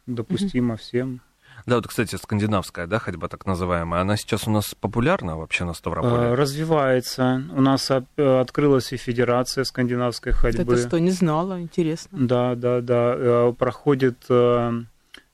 допустимо 0.07 0.75
угу. 0.75 0.81
всем. 0.81 1.21
Да, 1.67 1.77
вот, 1.77 1.87
кстати, 1.87 2.17
скандинавская, 2.17 2.87
да, 2.87 2.99
ходьба 2.99 3.29
так 3.29 3.47
называемая, 3.47 4.01
она 4.01 4.17
сейчас 4.17 4.49
у 4.49 4.51
нас 4.51 4.75
популярна 4.75 5.37
вообще 5.37 5.65
на 5.65 5.75
Ставрополе? 5.75 6.29
Э, 6.29 6.35
развивается. 6.35 7.43
У 7.53 7.61
нас 7.61 7.91
открылась 7.91 8.93
и 8.93 8.97
Федерация 8.97 9.65
скандинавской 9.65 10.33
ходьбы. 10.33 10.75
Это 10.75 10.89
что, 10.89 10.99
не 10.99 11.11
знала, 11.11 11.61
интересно. 11.61 12.19
Да, 12.27 12.55
да, 12.55 12.81
да. 12.81 13.15
Э, 13.17 13.55
проходит 13.57 14.25
э, 14.29 14.83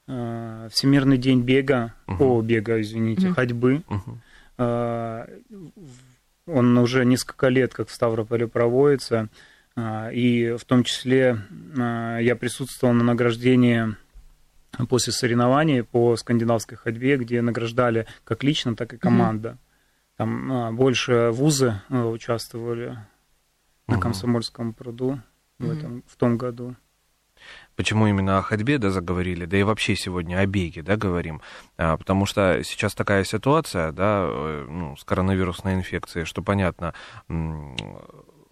Всемирный 0.06 1.18
день 1.18 1.42
бега, 1.42 1.92
угу. 2.06 2.38
о, 2.38 2.42
бега, 2.42 2.80
извините, 2.80 3.28
угу. 3.28 3.34
ходьбы. 3.34 3.82
Угу. 3.88 4.18
Он 6.46 6.78
уже 6.78 7.04
несколько 7.04 7.48
лет 7.48 7.74
как 7.74 7.88
в 7.88 7.94
Ставрополе 7.94 8.48
проводится, 8.48 9.28
и 9.78 10.56
в 10.58 10.64
том 10.64 10.82
числе 10.82 11.38
я 11.76 12.36
присутствовал 12.40 12.94
на 12.94 13.04
награждении 13.04 13.94
после 14.86 15.12
соревнований 15.12 15.82
по 15.82 16.16
скандинавской 16.16 16.76
ходьбе, 16.76 17.16
где 17.16 17.42
награждали 17.42 18.06
как 18.24 18.44
лично, 18.44 18.76
так 18.76 18.94
и 18.94 18.98
команда. 18.98 19.50
Угу. 19.50 19.58
Там 20.16 20.52
а, 20.52 20.72
больше 20.72 21.30
вузы 21.30 21.80
а, 21.88 22.06
участвовали 22.06 22.98
на 23.86 23.98
Комсомольском 23.98 24.74
пруду 24.74 25.20
в, 25.58 25.70
этом, 25.70 26.04
в 26.06 26.16
том 26.16 26.36
году. 26.36 26.76
Почему 27.76 28.08
именно 28.08 28.38
о 28.38 28.42
ходьбе, 28.42 28.78
да, 28.78 28.90
заговорили, 28.90 29.44
да 29.44 29.56
и 29.56 29.62
вообще 29.62 29.94
сегодня 29.94 30.38
о 30.38 30.46
беге, 30.46 30.82
да, 30.82 30.96
говорим, 30.96 31.40
а, 31.76 31.96
потому 31.96 32.26
что 32.26 32.62
сейчас 32.64 32.94
такая 32.94 33.22
ситуация, 33.22 33.92
да, 33.92 34.26
э, 34.28 34.66
ну, 34.68 34.96
с 34.96 35.04
коронавирусной 35.04 35.74
инфекцией, 35.74 36.26
что 36.26 36.42
понятно, 36.42 36.94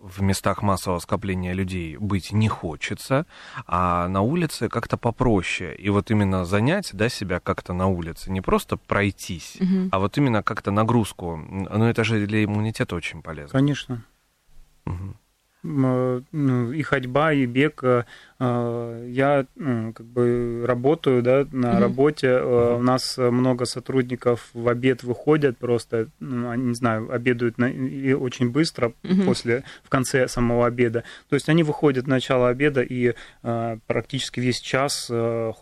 в 0.07 0.23
местах 0.23 0.63
массового 0.63 0.99
скопления 1.01 1.53
людей 1.53 1.97
быть 1.97 2.33
не 2.33 2.49
хочется, 2.49 3.27
а 3.67 4.09
на 4.09 4.21
улице 4.21 4.69
как-то 4.69 4.97
попроще. 4.97 5.75
И 5.75 5.91
вот 5.91 6.11
именно 6.11 6.45
занять 6.45 6.91
да, 6.93 7.09
себя 7.09 7.41
как-то 7.41 7.73
на 7.73 7.87
улице, 7.89 8.31
не 8.31 8.41
просто 8.41 8.77
пройтись, 8.77 9.57
Мгм. 9.61 9.89
а 9.93 9.99
вот 9.99 10.17
именно 10.19 10.43
как-то 10.43 10.71
нагрузку. 10.71 11.37
Ну, 11.37 11.85
это 11.85 12.05
же 12.05 12.27
для 12.27 12.45
иммунитета 12.45 12.95
очень 12.97 13.23
полезно. 13.23 13.51
Конечно. 13.59 14.05
Мгм. 14.85 15.17
Ну, 15.63 16.73
и 16.73 16.83
ходьба, 16.83 17.33
и 17.33 17.47
бег. 17.47 17.81
э, 17.83 18.05
э, 18.39 19.07
Я 19.09 19.47
как 19.57 20.07
бы 20.07 20.65
работаю 20.67 21.23
да, 21.23 21.47
на 21.53 21.73
Мгм. 21.73 21.81
работе. 21.81 22.27
э, 22.29 22.77
У 22.77 22.83
нас 22.83 23.17
много 23.19 23.65
сотрудников 23.65 24.51
в 24.55 24.69
обед 24.69 25.03
выходят 25.03 25.57
просто, 25.59 26.09
ну, 26.21 26.53
не 26.55 26.75
знаю, 26.75 27.11
обедают 27.13 27.59
на- 27.59 27.71
и 27.71 28.13
очень 28.13 28.51
быстро 28.51 28.93
Мгм. 29.03 29.25
после, 29.25 29.65
в 29.83 29.89
конце 29.89 30.29
самого 30.29 30.67
обеда. 30.67 31.03
То 31.29 31.35
есть 31.35 31.49
они 31.49 31.63
выходят 31.63 32.05
в 32.05 32.09
начало 32.09 32.49
обеда 32.49 32.83
и 32.83 33.15
практически 33.87 34.41
весь 34.41 34.61
час 34.61 35.11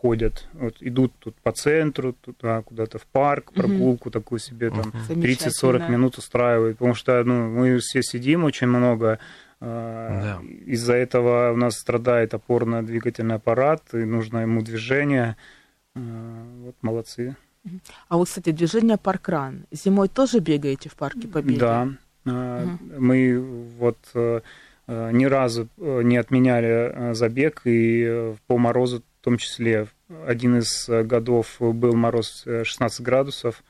ходят. 0.01 0.47
Вот, 0.55 0.77
идут 0.81 1.13
тут 1.19 1.35
по 1.43 1.53
центру, 1.53 2.13
туда, 2.13 2.63
куда-то 2.63 2.99
в 2.99 3.07
парк, 3.07 3.53
прогулку 3.53 4.11
такую 4.11 4.39
себе 4.39 4.71
там. 4.71 4.93
Мгм. 5.09 5.21
30-40 5.23 5.81
Замечательно. 5.83 5.97
минут 5.97 6.19
устраивает, 6.19 6.79
потому 6.79 6.95
что 6.95 7.23
ну, 7.25 7.49
мы 7.49 7.79
все 7.79 8.03
сидим 8.03 8.45
очень 8.45 8.67
много. 8.67 9.19
Э, 9.61 10.21
Да. 10.23 10.41
Из-за 10.67 10.95
этого 10.95 11.53
у 11.53 11.57
нас 11.57 11.79
страдает 11.79 12.35
опорно-двигательный 12.35 13.37
аппарат, 13.37 13.83
и 13.95 14.05
нужно 14.05 14.39
ему 14.39 14.63
движение. 14.63 15.37
Э, 15.95 16.01
Вот 16.65 16.77
молодцы. 16.83 17.37
А 18.09 18.17
вот, 18.19 18.29
кстати, 18.29 18.51
движение 18.51 18.99
паркран. 18.99 19.65
Зимой 19.73 20.09
тоже 20.09 20.41
бегаете 20.41 20.89
в 20.91 20.97
парке 20.97 21.29
Победы? 21.29 21.59
Да. 21.61 21.89
Э, 22.27 22.67
Мы 22.99 23.39
вот 23.79 23.99
э, 24.15 24.41
э, 24.87 25.11
ни 25.13 25.25
разу 25.25 25.69
э, 25.79 26.03
не 26.03 26.17
отменяли 26.19 27.15
забег, 27.15 27.63
и 27.65 28.35
по 28.47 28.59
морозу 28.59 29.03
в 29.21 29.25
том 29.25 29.39
числе. 29.39 29.87
Один 30.27 30.59
из 30.59 30.87
годов 30.89 31.57
был 31.59 31.95
мороз 31.95 32.43
э, 32.47 32.65
16 32.65 33.01
градусов, 33.01 33.63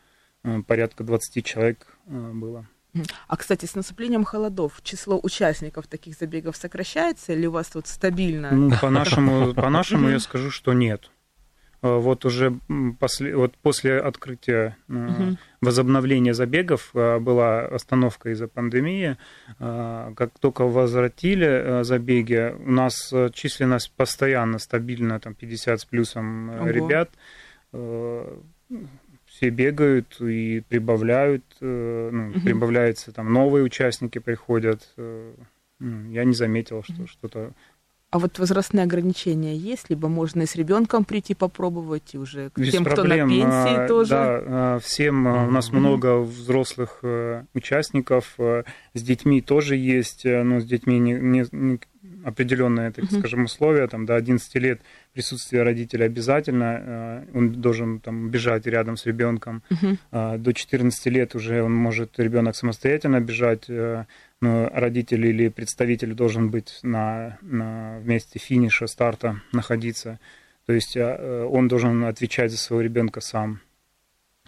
порядка 0.66 1.04
20 1.04 1.44
человек 1.44 1.86
было. 2.06 2.66
А, 3.26 3.36
кстати, 3.36 3.66
с 3.66 3.74
наступлением 3.74 4.24
холодов 4.24 4.80
число 4.82 5.18
участников 5.22 5.86
таких 5.86 6.16
забегов 6.16 6.56
сокращается 6.56 7.32
или 7.32 7.46
у 7.46 7.50
вас 7.50 7.68
тут 7.68 7.86
стабильно? 7.86 8.50
Ну, 8.52 8.70
по-нашему, 8.80 9.52
по-нашему 9.54 10.08
я 10.08 10.20
скажу, 10.20 10.50
что 10.50 10.72
нет. 10.72 11.10
Э, 11.82 11.98
Вот 11.98 12.24
уже 12.24 12.58
после, 13.00 13.36
вот 13.36 13.56
после 13.58 13.98
открытия, 13.98 14.76
Мгм. 14.86 15.38
возобновления 15.60 16.34
забегов 16.34 16.90
э, 16.94 17.18
была 17.18 17.66
остановка 17.66 18.30
из-за 18.30 18.46
пандемии. 18.48 19.16
Как 19.58 20.38
только 20.38 20.62
возвратили 20.66 21.82
забеги, 21.82 22.54
у 22.64 22.70
нас 22.70 23.12
численность 23.32 23.92
постоянно 23.96 24.58
стабильна, 24.58 25.18
там 25.20 25.34
50 25.34 25.80
с 25.80 25.84
плюсом 25.84 26.50
Ого. 26.50 26.68
ребят. 26.68 27.10
Все 29.44 29.50
бегают 29.50 30.18
и 30.22 30.60
прибавляют, 30.70 31.44
э, 31.60 32.08
ну, 32.10 32.28
Мгм. 32.30 32.40
прибавляются 32.40 33.12
там 33.12 33.30
новые 33.30 33.62
участники 33.62 34.18
приходят. 34.18 34.90
Э, 34.96 35.34
ну, 35.80 36.10
Я 36.10 36.24
не 36.24 36.32
заметил, 36.32 36.82
что 36.82 37.06
что-то 37.06 37.52
А 38.14 38.18
вот 38.20 38.38
возрастные 38.38 38.84
ограничения 38.84 39.56
есть? 39.56 39.90
Либо 39.90 40.06
можно 40.06 40.42
и 40.42 40.46
с 40.46 40.54
ребенком 40.54 41.04
прийти 41.04 41.34
попробовать, 41.34 42.14
и 42.14 42.18
уже 42.18 42.50
к 42.50 42.60
Без 42.60 42.70
тем, 42.70 42.84
проблем. 42.84 43.26
кто 43.26 43.26
на 43.26 43.28
пенсии 43.28 43.76
а, 43.76 43.88
тоже? 43.88 44.10
Да, 44.10 44.26
а, 44.28 44.78
всем 44.78 45.26
а, 45.26 45.48
у 45.48 45.50
нас 45.50 45.72
много 45.72 46.20
взрослых 46.20 47.00
э, 47.02 47.42
участников, 47.54 48.34
э, 48.38 48.62
с 48.92 49.02
детьми 49.02 49.40
тоже 49.42 49.74
есть, 49.74 50.24
э, 50.26 50.44
но 50.44 50.60
с 50.60 50.64
детьми 50.64 51.00
не, 51.00 51.14
не- 51.14 51.46
не 51.50 51.80
определенные, 52.22 52.92
так 52.92 53.06
скажем, 53.10 53.46
условия. 53.46 53.88
Там 53.88 54.06
до 54.06 54.14
11 54.14 54.54
лет 54.60 54.80
присутствие 55.12 55.64
родителя 55.64 56.04
обязательно, 56.04 57.24
он 57.34 57.50
должен 57.60 57.98
там 57.98 58.28
бежать 58.30 58.66
рядом 58.66 58.96
с 58.96 59.06
ребенком. 59.06 59.62
А, 60.12 60.38
До 60.38 60.52
14 60.52 61.06
лет 61.06 61.34
уже 61.34 61.62
он 61.62 61.74
может 61.74 62.18
ребенок 62.20 62.54
самостоятельно 62.54 63.20
бежать, 63.20 63.68
родитель 64.46 65.26
или 65.26 65.48
представитель 65.48 66.14
должен 66.14 66.50
быть 66.50 66.80
на, 66.82 67.38
на 67.42 67.98
месте 68.00 68.38
финиша, 68.38 68.86
старта 68.86 69.40
находиться. 69.52 70.18
То 70.66 70.72
есть 70.72 70.96
а, 70.96 71.16
э, 71.18 71.44
он 71.44 71.68
должен 71.68 72.04
отвечать 72.04 72.50
за 72.50 72.58
своего 72.58 72.82
ребенка 72.82 73.20
сам. 73.20 73.60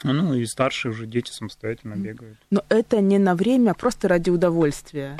Ну 0.03 0.35
и 0.35 0.45
старшие 0.45 0.93
уже 0.93 1.07
дети 1.07 1.31
самостоятельно 1.31 1.95
бегают. 1.95 2.39
Но 2.51 2.63
это 2.69 3.01
не 3.01 3.19
на 3.19 3.35
время, 3.35 3.71
а 3.71 3.75
просто 3.75 4.09
ради 4.09 4.31
удовольствия. 4.31 5.19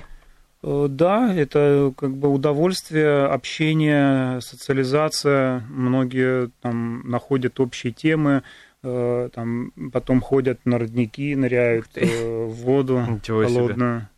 Э, 0.62 0.87
Да, 0.89 1.35
это 1.35 1.93
как 1.97 2.17
бы 2.17 2.29
удовольствие, 2.29 3.27
общение, 3.27 4.41
социализация. 4.41 5.61
Многие 5.69 6.51
там 6.61 7.09
находят 7.09 7.61
общие 7.61 7.93
темы, 7.93 8.43
э, 8.83 9.29
там 9.35 9.73
потом 9.93 10.21
ходят 10.21 10.61
на 10.65 10.79
родники, 10.79 11.35
ныряют 11.35 11.89
в 11.95 12.49
воду 12.49 13.05
Ничего 13.09 13.47
себе. 13.47 14.09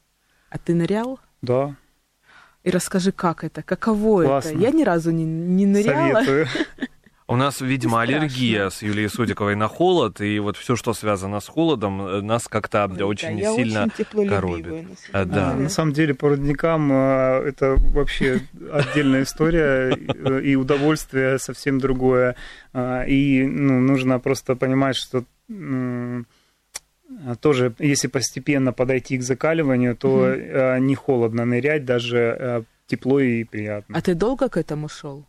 А 0.50 0.58
ты 0.58 0.74
нырял? 0.74 1.20
Да, 1.42 1.74
И 2.64 2.70
расскажи, 2.70 3.12
как 3.12 3.44
это, 3.44 3.62
каково 3.62 4.24
Классно. 4.24 4.48
это? 4.50 4.58
Я 4.58 4.70
ни 4.70 4.82
разу 4.82 5.10
не, 5.10 5.24
не 5.24 5.66
ныряла. 5.66 6.14
советую. 6.24 6.46
У 7.30 7.36
нас, 7.36 7.60
видимо, 7.60 8.00
аллергия 8.00 8.70
с 8.70 8.80
Юлией 8.80 9.10
Судиковой 9.10 9.54
на 9.54 9.68
холод, 9.68 10.22
и 10.22 10.38
вот 10.38 10.56
все, 10.56 10.76
что 10.76 10.94
связано 10.94 11.40
с 11.40 11.46
холодом, 11.48 12.00
э, 12.00 12.20
нас 12.22 12.48
как-то 12.48 12.86
Ой, 12.90 12.96
да, 12.96 13.04
очень 13.06 13.38
я 13.38 13.54
сильно... 13.54 13.84
очень 13.84 14.28
коробит. 14.28 14.66
на 14.88 14.94
А, 15.12 15.24
самом 15.26 15.28
да. 15.34 15.50
деле. 15.52 15.62
На 15.64 15.68
самом 15.68 15.92
деле 15.92 16.14
по 16.14 16.28
родникам 16.30 16.90
э, 16.90 17.42
это 17.48 17.74
вообще 17.92 18.40
отдельная 18.72 19.24
история 19.24 19.90
и 20.40 20.56
удовольствие 20.56 21.38
совсем 21.38 21.78
другое. 21.80 22.34
А, 22.72 23.02
И 23.04 23.44
ну, 23.44 23.78
нужно 23.78 24.18
просто 24.20 24.56
понимать, 24.56 24.96
что 24.96 25.24
а, 25.50 26.22
тоже, 27.40 27.74
если 27.78 28.08
постепенно 28.08 28.72
подойти 28.72 29.18
к 29.18 29.22
закаливанию, 29.22 29.96
то 29.96 30.26
э, 30.26 30.78
не 30.78 30.94
холодно 30.94 31.44
нырять, 31.44 31.84
даже 31.84 32.36
э, 32.38 32.62
тепло 32.86 33.20
и 33.20 33.44
приятно. 33.44 33.96
А 33.96 34.00
ты 34.00 34.14
долго 34.14 34.48
к 34.48 34.56
этому 34.56 34.88
шел? 34.88 35.24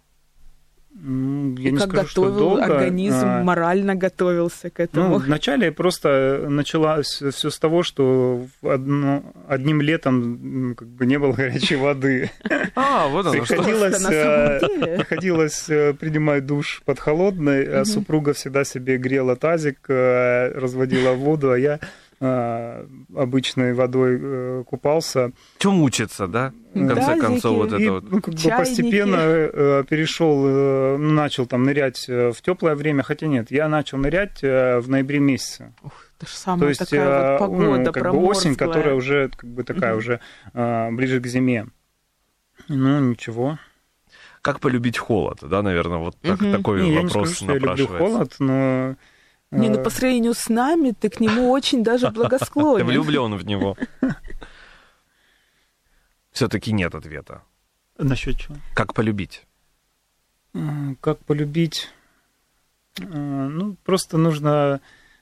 Я 1.02 1.70
И 1.70 1.72
не 1.72 1.78
как 1.78 1.90
скажу, 1.90 2.08
что 2.08 2.22
готовил 2.24 2.40
долго. 2.40 2.64
организм, 2.66 3.26
А, 3.26 3.44
морально 3.44 3.96
готовился 3.96 4.70
к 4.70 4.80
Ну, 4.80 4.84
этому? 4.86 5.16
вначале 5.20 5.72
просто 5.72 6.46
началось 6.50 7.22
все 7.34 7.50
с 7.50 7.58
того, 7.60 7.84
что 7.84 8.46
одно- 8.62 9.24
одним 9.48 9.82
летом 9.82 10.76
как 10.78 10.88
бы 10.90 11.06
не 11.06 11.18
было 11.18 11.32
горячей 11.34 11.78
воды. 11.78 12.30
А, 12.76 13.08
вот 13.08 13.26
оно 13.28 13.46
что. 13.46 13.56
Приходилось, 13.56 14.00
На 14.02 14.10
самом 14.10 14.84
э, 14.84 14.98
приходилось 14.98 15.70
э, 15.70 15.94
принимать 15.94 16.46
душ 16.46 16.82
под 16.86 17.00
холодной, 17.00 17.64
а 17.82 17.86
супруга 17.86 18.34
всегда 18.34 18.64
себе 18.66 18.98
грела 18.98 19.36
тазик, 19.36 19.78
э, 19.88 20.52
разводила 20.54 21.14
воду, 21.14 21.52
а 21.52 21.58
я 21.58 21.76
э, 21.76 21.80
обычной 22.22 23.74
водой 23.74 24.20
э, 24.22 24.64
купался. 24.68 25.32
Чем 25.58 25.74
мучиться, 25.76 26.28
да? 26.28 26.54
В 26.74 26.88
конце 26.88 26.96
Тазики. 27.06 27.20
концов, 27.26 27.56
вот 27.58 27.74
И, 27.74 27.82
это 27.84 27.92
вот. 27.94 28.12
ну, 28.12 28.22
как 28.22 28.34
бы 28.34 28.50
постепенно 28.50 29.16
э, 29.20 29.84
перешел, 29.90 30.44
э, 30.46 30.98
ну, 30.98 31.12
начал 31.14 31.46
там 31.46 31.64
нырять 31.64 32.06
э, 32.10 32.32
в 32.32 32.42
теплое 32.42 32.76
время, 32.76 33.04
хотя 33.04 33.28
нет, 33.28 33.52
я 33.52 33.68
начал 33.70 33.98
нырять 33.98 34.40
э, 34.44 34.80
в 34.80 34.90
ноябре 34.90 35.20
месяце. 35.20 35.74
Ух, 35.82 35.94
это 36.20 36.30
же 36.30 36.36
самая 36.38 36.60
То 36.60 36.68
есть 36.68 36.80
такая 36.80 37.02
э, 37.08 37.38
вот 37.40 37.52
ну, 37.52 37.58
погода 37.58 37.92
как 37.92 38.12
бы 38.12 38.18
осень, 38.26 38.56
которая 38.56 38.96
уже 38.96 39.30
как 39.30 39.50
бы 39.50 39.64
такая 39.64 39.92
Мгм. 39.92 40.00
уже 40.00 40.20
э, 40.54 40.92
ближе 40.92 41.22
к 41.22 41.26
зиме. 41.28 41.68
Ну, 42.68 43.00
ничего. 43.00 43.58
Как 44.42 44.60
полюбить 44.60 44.98
холод, 44.98 45.40
да, 45.42 45.62
наверное, 45.62 45.98
вот 45.98 46.16
так- 46.22 46.40
такой 46.40 46.82
Не, 46.82 46.94
я 46.94 47.02
не 47.02 47.08
вопрос 47.08 47.30
скажу, 47.32 47.36
что 47.36 47.46
я 47.46 47.54
люблю 47.56 47.70
напрашивается. 47.72 47.98
холод, 47.98 48.36
но... 48.40 48.96
Не, 49.52 49.70
ну 49.70 49.80
э, 49.80 49.84
по 49.84 49.90
сравнению 49.90 50.34
с 50.34 50.48
нами, 50.50 50.92
ты 50.92 51.10
к 51.10 51.20
нему 51.20 51.50
очень 51.52 51.84
даже 51.84 52.08
Ты 52.10 52.14
благосклонен. 52.14 52.86
влюблен 52.86 53.36
в 53.36 53.46
него. 53.46 53.76
Все-таки 56.32 56.72
нет 56.72 56.96
ответа. 56.96 57.42
Насчет 57.98 58.38
чего? 58.38 58.56
Как 58.74 58.94
полюбить? 58.94 59.46
Э, 60.54 60.60
Как 61.02 61.18
полюбить? 61.26 61.90
Э, 63.00 63.04
Ну, 63.50 63.76
просто 63.84 64.18
нужно 64.18 64.80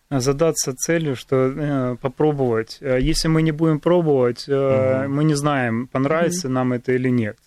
задаться 0.09 0.73
целью, 0.75 1.15
что 1.15 1.97
попробовать. 2.01 2.77
Если 2.81 3.27
мы 3.27 3.41
не 3.41 3.51
будем 3.51 3.79
пробовать, 3.79 4.47
Мгм. 4.47 5.13
мы 5.13 5.23
не 5.25 5.35
знаем, 5.35 5.87
понравится 5.87 6.47
нам 6.49 6.71
это 6.73 6.93
или 6.93 7.09
нет. 7.09 7.37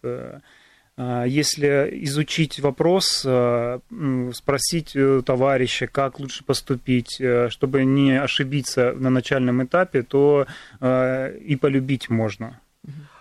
Э, 1.00 1.24
Если 1.26 1.88
изучить 2.04 2.60
вопрос, 2.60 3.24
м, 3.24 4.32
спросить 4.34 4.94
у 4.96 5.22
товарища, 5.22 5.86
как 5.86 6.20
лучше 6.20 6.44
поступить, 6.44 7.20
э, 7.20 7.48
чтобы 7.48 7.84
не 7.84 8.22
ошибиться 8.22 8.92
на 8.92 9.10
начальном 9.10 9.62
этапе, 9.64 10.02
то 10.02 10.46
э, 10.80 11.38
и 11.38 11.56
полюбить 11.56 12.10
можно. 12.10 12.60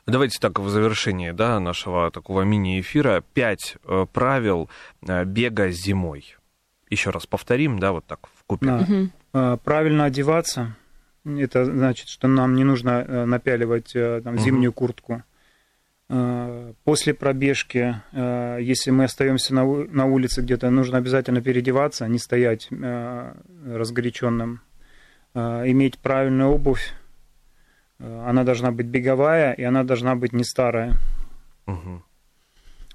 Давайте 0.06 0.40
так, 0.40 0.60
в 0.60 0.70
завершении 0.70 1.32
да, 1.32 1.60
нашего 1.60 2.12
такого 2.12 2.42
мини-эфира 2.42 3.24
пять 3.34 3.78
э, 3.86 4.06
правил 4.12 4.70
э, 5.08 5.24
бега 5.24 5.70
зимой. 5.72 6.36
Еще 6.90 7.12
раз 7.12 7.28
повторим, 7.28 7.80
да, 7.80 7.92
вот 7.92 8.06
так 8.06 8.28
в 8.36 8.44
купе. 8.48 9.12
Да. 9.32 9.58
Правильно 9.64 10.06
одеваться. 10.06 10.76
Это 11.24 11.66
значит, 11.66 12.10
что 12.10 12.28
нам 12.28 12.56
не 12.56 12.64
нужно 12.64 13.26
напяливать 13.28 13.94
там, 13.94 14.40
зимнюю 14.40 14.74
куртку. 14.74 15.22
Э, 16.12 16.74
после 16.86 17.14
пробежки, 17.14 18.02
э, 18.12 18.58
если 18.62 18.90
мы 18.90 19.04
остаемся 19.04 19.54
на 19.54 20.06
улице 20.06 20.42
где-то, 20.42 20.70
нужно 20.72 20.98
обязательно 20.98 21.42
переодеваться, 21.42 22.06
а 22.06 22.08
не 22.08 22.18
стоять 22.18 22.68
э, 22.72 23.34
разгоряченным. 23.66 24.62
Иметь 25.36 26.00
правильную 26.00 26.50
обувь. 26.50 26.92
Она 28.00 28.44
должна 28.44 28.72
быть 28.72 28.88
беговая, 28.88 29.54
и 29.54 29.62
она 29.62 29.84
должна 29.84 30.16
быть 30.16 30.34
не 30.34 30.44
старая. 30.44 30.98
Угу. 31.68 32.02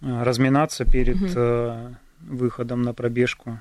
Разминаться 0.00 0.84
перед 0.84 1.14
угу. 1.14 1.94
выходом 2.20 2.82
на 2.82 2.92
пробежку, 2.92 3.60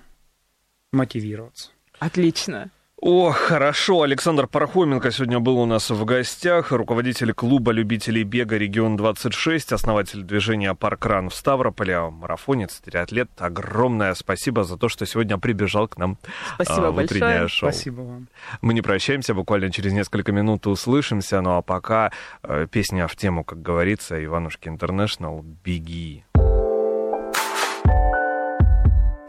мотивироваться. 0.91 1.69
Отлично. 1.99 2.71
О, 3.05 3.31
хорошо. 3.31 4.03
Александр 4.03 4.47
Пархоменко 4.47 5.11
сегодня 5.11 5.41
был 5.41 5.59
у 5.59 5.65
нас 5.65 5.89
в 5.89 6.05
гостях, 6.05 6.71
руководитель 6.71 7.33
клуба 7.33 7.73
любителей 7.73 8.23
бега 8.23 8.55
«Регион-26», 8.55 9.73
основатель 9.73 10.21
движения 10.23 10.73
«Паркран» 10.73 11.29
в 11.29 11.35
Ставрополе, 11.35 11.99
марафонец, 11.99 12.79
триатлет. 12.79 13.29
Огромное 13.39 14.13
спасибо 14.13 14.63
за 14.63 14.77
то, 14.77 14.87
что 14.87 15.05
сегодня 15.05 15.37
прибежал 15.37 15.89
к 15.89 15.97
нам 15.97 16.17
спасибо 16.55 16.87
а, 16.87 16.91
в 16.91 16.95
утреннее 16.95 17.41
большое. 17.41 17.47
шоу. 17.49 17.71
Спасибо 17.71 18.01
вам. 18.03 18.27
Мы 18.61 18.73
не 18.73 18.81
прощаемся, 18.81 19.33
буквально 19.33 19.69
через 19.69 19.91
несколько 19.91 20.31
минут 20.31 20.65
услышимся, 20.65 21.41
ну 21.41 21.57
а 21.57 21.61
пока 21.61 22.13
э, 22.41 22.67
песня 22.71 23.09
в 23.09 23.17
тему, 23.17 23.43
как 23.43 23.61
говорится, 23.61 24.23
Иванушки 24.23 24.69
Интернешнл 24.69 25.43
«Беги». 25.65 26.23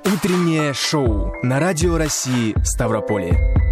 Утреннее 0.07 0.75
шоу 0.75 1.33
на 1.43 1.59
Радио 1.59 1.99
России 1.99 2.55
Ставрополье. 2.63 3.64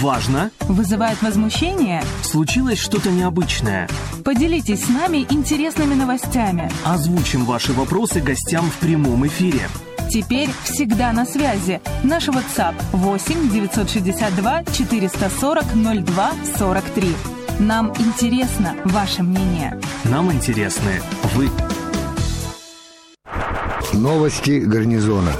Важно? 0.00 0.52
Вызывает 0.60 1.20
возмущение? 1.22 2.04
Случилось 2.22 2.78
что-то 2.78 3.10
необычное? 3.10 3.88
Поделитесь 4.24 4.84
с 4.84 4.88
нами 4.88 5.26
интересными 5.28 5.94
новостями. 5.94 6.70
Озвучим 6.84 7.44
ваши 7.44 7.72
вопросы 7.72 8.20
гостям 8.20 8.70
в 8.70 8.76
прямом 8.76 9.26
эфире. 9.26 9.68
Теперь 10.08 10.50
всегда 10.62 11.12
на 11.12 11.26
связи. 11.26 11.80
Наш 12.04 12.28
WhatsApp 12.28 12.74
8 12.92 13.50
962 13.50 14.64
440 14.64 15.64
02 16.04 16.32
43. 16.58 17.16
Нам 17.58 17.92
интересно 17.98 18.76
ваше 18.84 19.24
мнение. 19.24 19.80
Нам 20.04 20.30
интересны 20.30 21.02
вы. 21.34 21.50
Новости 23.92 24.60
гарнизона. 24.60 25.32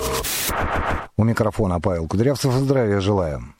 У 1.16 1.23
микрофона 1.23 1.81
Павел 1.81 2.09
Кудрявцев. 2.09 2.53
Здравия 2.53 3.01
желаю. 3.01 3.55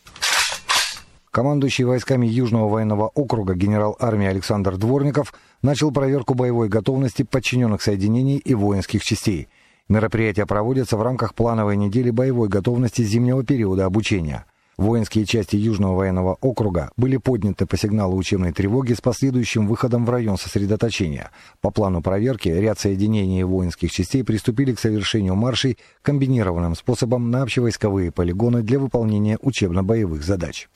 Командующий 1.39 1.85
войсками 1.85 2.27
Южного 2.27 2.69
военного 2.69 3.13
округа 3.15 3.55
генерал 3.55 3.97
армии 4.01 4.27
Александр 4.27 4.77
Дворников 4.77 5.33
начал 5.63 5.93
проверку 5.93 6.35
боевой 6.35 6.69
готовности 6.69 7.23
подчиненных 7.23 7.81
соединений 7.81 8.39
и 8.39 8.55
воинских 8.55 9.05
частей. 9.05 9.47
Мероприятия 9.89 10.47
проводятся 10.47 10.97
в 10.97 11.03
рамках 11.03 11.35
плановой 11.35 11.77
недели 11.77 12.11
боевой 12.11 12.49
готовности 12.49 13.03
зимнего 13.03 13.45
периода 13.45 13.85
обучения. 13.85 14.47
Воинские 14.79 15.27
части 15.27 15.55
Южного 15.55 15.95
военного 15.95 16.37
округа 16.41 16.91
были 16.97 17.19
подняты 17.19 17.67
по 17.67 17.77
сигналу 17.77 18.17
учебной 18.17 18.53
тревоги 18.53 18.95
с 18.95 19.01
последующим 19.01 19.69
выходом 19.69 20.07
в 20.07 20.11
район 20.11 20.39
сосредоточения. 20.39 21.31
По 21.61 21.71
плану 21.71 22.03
проверки 22.03 22.49
ряд 22.49 22.81
соединений 22.81 23.45
воинских 23.45 23.93
частей 23.93 24.25
приступили 24.25 24.75
к 24.75 24.81
совершению 24.81 25.37
маршей 25.37 25.79
комбинированным 26.03 26.75
способом 26.75 27.31
на 27.31 27.43
общевойсковые 27.43 28.11
полигоны 28.11 28.63
для 28.63 28.81
выполнения 28.81 29.39
учебно-боевых 29.41 30.25
задач. 30.25 30.69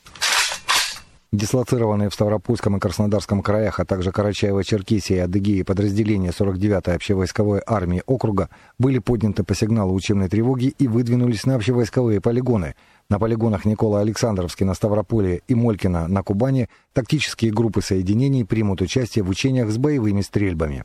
Дислоцированные 1.33 2.11
в 2.11 2.15
Ставропольском 2.15 2.77
и 2.77 2.79
Краснодарском 2.79 3.41
краях, 3.41 3.81
а 3.81 3.87
также 3.87 4.11
Карачаево-Черкесии 4.11 5.15
и 5.15 5.19
Адыгеи 5.19 5.63
подразделения 5.63 6.29
49-й 6.29 6.95
общевойсковой 6.95 7.63
армии 7.67 8.03
округа 8.05 8.51
были 8.79 8.99
подняты 8.99 9.43
по 9.43 9.55
сигналу 9.55 9.95
учебной 9.95 10.29
тревоги 10.29 10.75
и 10.79 10.87
выдвинулись 10.89 11.47
на 11.47 11.55
общевойсковые 11.55 12.21
полигоны. 12.21 12.75
На 13.09 13.19
полигонах 13.19 13.65
Никола 13.65 14.01
Александровский 14.01 14.67
на 14.67 14.75
Ставрополе 14.75 15.41
и 15.49 15.55
Молькина 15.55 16.07
на 16.07 16.23
Кубани 16.23 16.69
тактические 16.93 17.51
группы 17.51 17.81
соединений 17.81 18.45
примут 18.45 18.83
участие 18.83 19.25
в 19.25 19.31
учениях 19.31 19.71
с 19.71 19.79
боевыми 19.79 20.21
стрельбами 20.21 20.85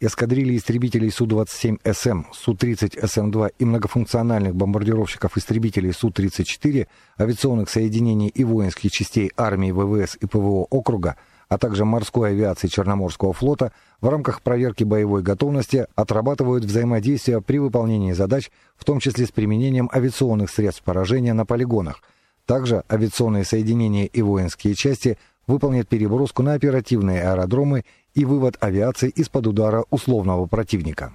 эскадрильи 0.00 0.56
истребителей 0.56 1.10
Су-27СМ, 1.10 2.24
Су-30СМ-2 2.32 3.52
и 3.58 3.64
многофункциональных 3.66 4.54
бомбардировщиков-истребителей 4.54 5.92
Су-34, 5.92 6.88
авиационных 7.18 7.68
соединений 7.68 8.28
и 8.28 8.42
воинских 8.42 8.90
частей 8.90 9.30
армии 9.36 9.72
ВВС 9.72 10.16
и 10.18 10.26
ПВО 10.26 10.66
округа, 10.70 11.16
а 11.50 11.58
также 11.58 11.84
морской 11.84 12.30
авиации 12.30 12.68
Черноморского 12.68 13.34
флота 13.34 13.72
в 14.00 14.08
рамках 14.08 14.40
проверки 14.40 14.84
боевой 14.84 15.22
готовности 15.22 15.86
отрабатывают 15.94 16.64
взаимодействие 16.64 17.42
при 17.42 17.58
выполнении 17.58 18.12
задач, 18.12 18.50
в 18.76 18.84
том 18.84 19.00
числе 19.00 19.26
с 19.26 19.30
применением 19.30 19.90
авиационных 19.92 20.48
средств 20.50 20.82
поражения 20.82 21.34
на 21.34 21.44
полигонах. 21.44 22.02
Также 22.46 22.84
авиационные 22.90 23.44
соединения 23.44 24.06
и 24.06 24.22
воинские 24.22 24.74
части 24.74 25.18
выполнят 25.46 25.88
переброску 25.88 26.42
на 26.42 26.54
оперативные 26.54 27.22
аэродромы 27.22 27.84
и 28.14 28.24
вывод 28.24 28.56
авиации 28.60 29.08
из-под 29.08 29.46
удара 29.46 29.84
условного 29.90 30.46
противника. 30.46 31.12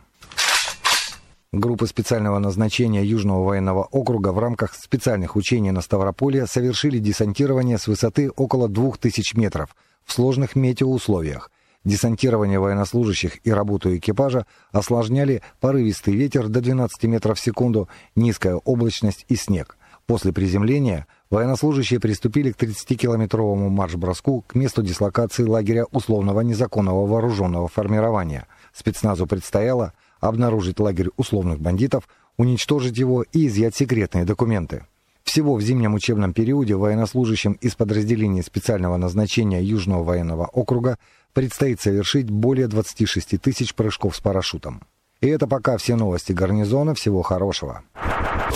Группы 1.52 1.88
специального 1.88 2.38
назначения 2.40 3.04
Южного 3.04 3.46
военного 3.46 3.84
округа 3.84 4.34
в 4.34 4.40
рамках 4.40 4.74
специальных 4.74 5.38
учений 5.38 5.72
на 5.72 5.82
Ставрополе 5.82 6.48
совершили 6.48 7.00
десантирование 7.00 7.78
с 7.78 7.88
высоты 7.88 8.30
около 8.30 8.68
2000 8.68 9.38
метров 9.38 9.74
в 10.04 10.12
сложных 10.12 10.56
метеоусловиях. 10.56 11.50
Десантирование 11.86 12.60
военнослужащих 12.60 13.46
и 13.46 13.52
работу 13.52 13.96
экипажа 13.96 14.46
осложняли 14.72 15.44
порывистый 15.62 16.16
ветер 16.16 16.50
до 16.50 16.60
12 16.60 17.04
метров 17.04 17.38
в 17.38 17.42
секунду, 17.42 17.88
низкая 18.16 18.56
облачность 18.56 19.26
и 19.30 19.36
снег. 19.36 19.78
После 20.08 20.34
приземления 20.34 21.08
военнослужащие 21.36 22.00
приступили 22.00 22.52
к 22.52 22.58
30-километровому 22.58 23.68
марш-броску 23.68 24.46
к 24.48 24.56
месту 24.56 24.82
дислокации 24.82 25.44
лагеря 25.44 25.86
условного 25.92 26.40
незаконного 26.40 27.06
вооруженного 27.06 27.68
формирования. 27.68 28.48
Спецназу 28.74 29.28
предстояло 29.28 29.92
обнаружить 30.22 30.80
лагерь 30.80 31.10
условных 31.18 31.60
бандитов, 31.60 32.08
уничтожить 32.38 32.98
его 32.98 33.24
и 33.34 33.48
изъять 33.48 33.76
секретные 33.76 34.24
документы. 34.24 34.86
Всего 35.24 35.56
в 35.56 35.62
зимнем 35.62 35.94
учебном 35.94 36.32
периоде 36.32 36.76
военнослужащим 36.76 37.54
из 37.54 37.76
подразделений 37.76 38.42
специального 38.42 38.96
назначения 38.96 39.62
Южного 39.62 40.04
военного 40.04 40.46
округа 40.46 40.98
предстоит 41.34 41.82
совершить 41.82 42.30
более 42.30 42.68
26 42.68 43.42
тысяч 43.42 43.76
прыжков 43.76 44.16
с 44.16 44.22
парашютом. 44.22 44.84
И 45.20 45.28
это 45.28 45.48
пока 45.48 45.78
все 45.78 45.98
новости 45.98 46.32
гарнизона. 46.32 46.94
Всего 46.94 47.24
хорошего. 47.24 47.84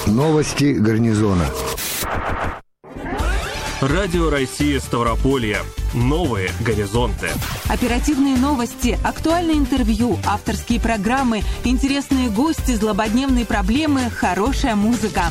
Новости 0.07 0.73
гарнизона. 0.73 1.45
Радио 3.81 4.29
России 4.29 4.77
Ставрополье. 4.77 5.59
Новые 5.93 6.51
горизонты. 6.59 7.29
Оперативные 7.69 8.35
новости, 8.35 8.99
актуальные 9.05 9.55
интервью, 9.55 10.19
авторские 10.25 10.81
программы, 10.81 11.43
интересные 11.63 12.29
гости, 12.29 12.75
злободневные 12.75 13.45
проблемы, 13.45 14.09
хорошая 14.09 14.75
музыка. 14.75 15.29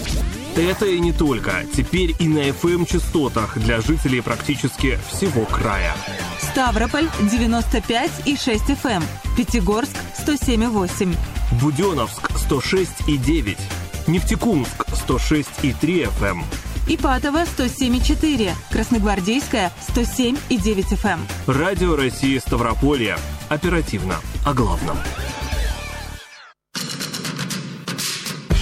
Это 0.57 0.87
и 0.87 0.99
не 0.99 1.13
только. 1.13 1.67
Теперь 1.77 2.17
и 2.19 2.27
на 2.27 2.49
FM-частотах 2.49 3.59
для 3.59 3.83
жителей 3.83 4.23
практически 4.23 4.99
всего 5.13 5.45
края. 5.45 5.95
Ставрополь 6.41 7.09
95 7.31 8.11
и 8.25 8.35
6 8.35 8.65
FM. 8.71 9.03
Пятигорск 9.37 9.95
107 10.23 10.65
и 10.65 10.67
8. 10.69 11.15
Буденновск 11.61 12.31
106 12.35 13.09
и 13.09 13.19
9. 13.19 13.59
Нефтекумск 14.07 14.87
106 14.95 15.51
и 15.65 15.75
3 15.75 16.05
FM. 16.19 16.45
Ипатово 16.89 17.43
107,4, 17.43 18.53
Красногвардейская 18.71 19.71
107,9 19.95 20.99
FM. 20.99 21.19
Радио 21.47 21.97
России 21.97 22.39
Ставрополье. 22.39 23.19
Оперативно 23.51 24.17
о 24.47 24.55
главном. 24.55 24.97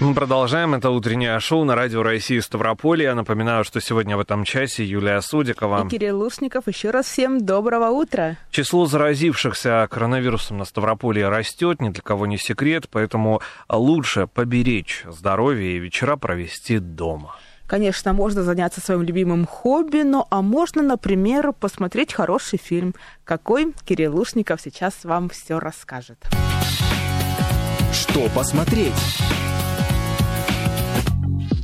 Мы 0.00 0.14
продолжаем. 0.14 0.74
Это 0.74 0.90
утреннее 0.90 1.40
шоу 1.40 1.64
на 1.64 1.74
радио 1.74 2.04
России 2.04 2.38
Ставрополье. 2.38 3.06
Я 3.06 3.14
напоминаю, 3.16 3.64
что 3.64 3.80
сегодня 3.80 4.16
в 4.16 4.20
этом 4.20 4.44
часе 4.44 4.84
Юлия 4.84 5.20
Судикова. 5.20 5.86
И 5.86 5.88
Кирилл 5.88 6.20
Лушников. 6.20 6.68
Еще 6.68 6.90
раз 6.90 7.06
всем 7.06 7.44
доброго 7.44 7.88
утра. 7.88 8.36
Число 8.52 8.86
заразившихся 8.86 9.88
коронавирусом 9.90 10.58
на 10.58 10.66
Ставрополье 10.66 11.28
растет, 11.28 11.82
ни 11.82 11.88
для 11.88 12.00
кого 12.00 12.26
не 12.26 12.38
секрет, 12.38 12.88
поэтому 12.88 13.42
лучше 13.68 14.28
поберечь 14.28 15.04
здоровье 15.08 15.76
и 15.76 15.78
вечера 15.80 16.16
провести 16.16 16.78
дома. 16.78 17.34
Конечно, 17.66 18.12
можно 18.12 18.44
заняться 18.44 18.80
своим 18.80 19.02
любимым 19.02 19.46
хобби, 19.46 20.02
но 20.02 20.28
а 20.30 20.42
можно, 20.42 20.80
например, 20.80 21.52
посмотреть 21.52 22.14
хороший 22.14 22.58
фильм. 22.58 22.94
Какой 23.24 23.74
Кирилл 23.84 24.14
Лушников 24.14 24.60
сейчас 24.60 25.04
вам 25.04 25.28
все 25.28 25.58
расскажет. 25.58 26.18
Что 27.92 28.28
посмотреть? 28.28 28.94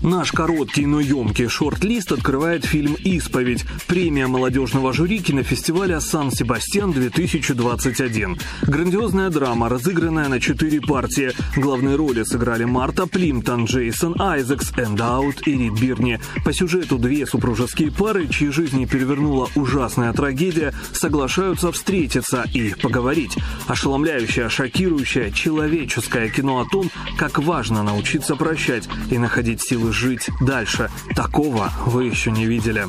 Наш 0.05 0.31
короткий, 0.33 0.85
но 0.85 1.01
емкий 1.01 1.49
шорт-лист 1.49 2.12
открывает 2.12 2.67
фильм 2.67 2.93
«Исповедь»– 2.93 3.64
премия 3.87 4.27
молодежного 4.27 4.93
жюри 4.93 5.21
кинофестиваля 5.21 5.99
«Сан-Себастьян-2021». 5.99 8.38
Грандиозная 8.67 9.31
драма, 9.31 9.71
разыгранная 9.71 10.29
на 10.29 10.40
четыре 10.40 10.83
партии. 10.83 11.33
Главные 11.57 11.97
роли 11.97 12.23
сыграли 12.23 12.64
Марта 12.64 13.07
Плимтон, 13.07 13.64
Джейсон 13.64 14.21
Айзекс, 14.21 14.73
Эндаут 14.77 15.49
и 15.49 15.57
Рид 15.57 15.81
Бирни. 15.81 16.21
По 16.45 16.53
сюжету 16.53 16.99
две 16.99 17.27
супружеские 17.27 17.90
пары, 17.90 18.29
чьи 18.29 18.51
жизни 18.51 18.85
перевернула 18.85 19.49
ужасная 19.55 20.12
трагедия, 20.12 20.75
соглашаются 20.93 21.73
встретиться 21.73 22.45
и 22.53 22.75
поговорить. 22.75 23.38
Ошеломляющее, 23.69 24.51
шокирующее, 24.51 25.33
человеческое 25.33 26.29
кино 26.29 26.61
о 26.61 26.67
том, 26.71 26.90
как 27.17 27.38
важно 27.38 27.83
научиться 27.83 28.37
прощать 28.37 28.87
и 29.11 29.17
находить 29.17 29.62
силы 29.62 29.94
жить 29.95 30.29
дальше. 30.41 30.91
Такого 31.15 31.73
вы 31.87 32.05
еще 32.05 32.31
не 32.31 32.47
видели. 32.47 32.87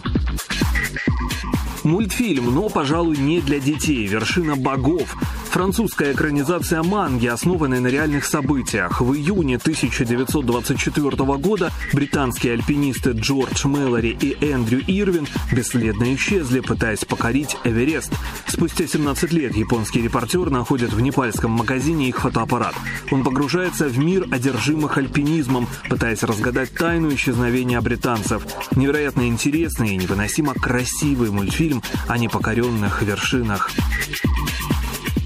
Мультфильм, 1.83 2.53
но, 2.53 2.67
пожалуй, 2.67 3.17
не 3.17 3.41
для 3.41 3.59
детей. 3.59 4.07
«Вершина 4.07 4.55
богов». 4.55 5.15
Французская 5.55 6.11
экранизация 6.11 6.83
манги, 6.83 7.27
основанная 7.27 7.79
на 7.79 7.87
реальных 7.87 8.25
событиях. 8.25 8.99
В 8.99 9.13
июне 9.13 9.55
1924 9.55 11.09
года 11.37 11.71
британские 11.93 12.55
альпинисты 12.55 13.11
Джордж 13.11 13.65
Мэлори 13.65 14.17
и 14.19 14.35
Эндрю 14.45 14.81
Ирвин 14.85 15.25
бесследно 15.53 16.13
исчезли, 16.13 16.59
пытаясь 16.59 17.05
покорить 17.05 17.55
Эверест. 17.63 18.11
Спустя 18.47 18.85
17 18.85 19.31
лет 19.31 19.55
японский 19.55 20.01
репортер 20.01 20.49
находит 20.49 20.91
в 20.91 20.99
непальском 20.99 21.51
магазине 21.51 22.09
их 22.09 22.19
фотоаппарат. 22.19 22.75
Он 23.09 23.23
погружается 23.23 23.87
в 23.87 23.97
мир 23.97 24.27
одержимых 24.29 24.97
альпинизмом, 24.97 25.69
пытаясь 25.89 26.23
разгадать 26.23 26.73
тайну 26.73 27.13
исчезновения 27.13 27.79
британцев. 27.79 28.45
Невероятно 28.75 29.25
интересный 29.25 29.91
и 29.93 29.95
невыносимо 29.95 30.53
красивый 30.53 31.31
мультфильм 31.31 31.81
о 32.09 32.17
непокоренных 32.17 33.01
вершинах. 33.03 33.71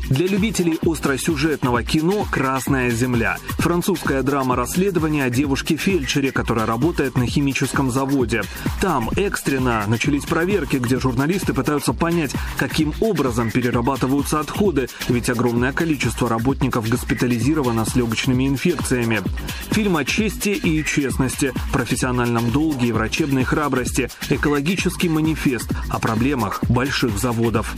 Для 0.10 0.26
любителей 0.26 0.80
остросюжетного 0.84 1.84
кино 1.84 2.26
«Красная 2.32 2.90
земля»– 2.90 3.38
французская 3.60 4.24
драма 4.24 4.56
расследования 4.56 5.24
о 5.26 5.30
девушке-фельдшере, 5.30 6.32
которая 6.32 6.66
работает 6.66 7.16
на 7.16 7.28
химическом 7.28 7.92
заводе. 7.92 8.42
Там 8.82 9.12
экстренно 9.16 9.84
начались 9.86 10.26
проверки, 10.26 10.78
где 10.78 11.00
журналисты 11.00 11.54
пытаются 11.54 11.94
понять, 11.94 12.32
каким 12.58 12.92
образом 13.02 13.52
перерабатываются 13.52 14.40
отходы, 14.40 14.90
ведь 15.10 15.30
огромное 15.30 15.74
количество 15.74 16.28
работников 16.28 16.90
госпитализировано 16.90 17.86
с 17.86 17.96
легочными 17.96 18.48
инфекциями. 18.48 19.22
Фильм 19.70 19.96
о 19.96 20.06
чести 20.06 20.50
и 20.50 20.84
честности, 20.84 21.54
профессиональном 21.72 22.50
долге 22.50 22.88
и 22.88 22.92
врачебной 22.92 23.44
храбрости, 23.44 24.10
экологический 24.32 25.08
манифест 25.08 25.72
о 25.88 26.00
проблемах 26.00 26.64
больших 26.68 27.20
заводов. 27.20 27.76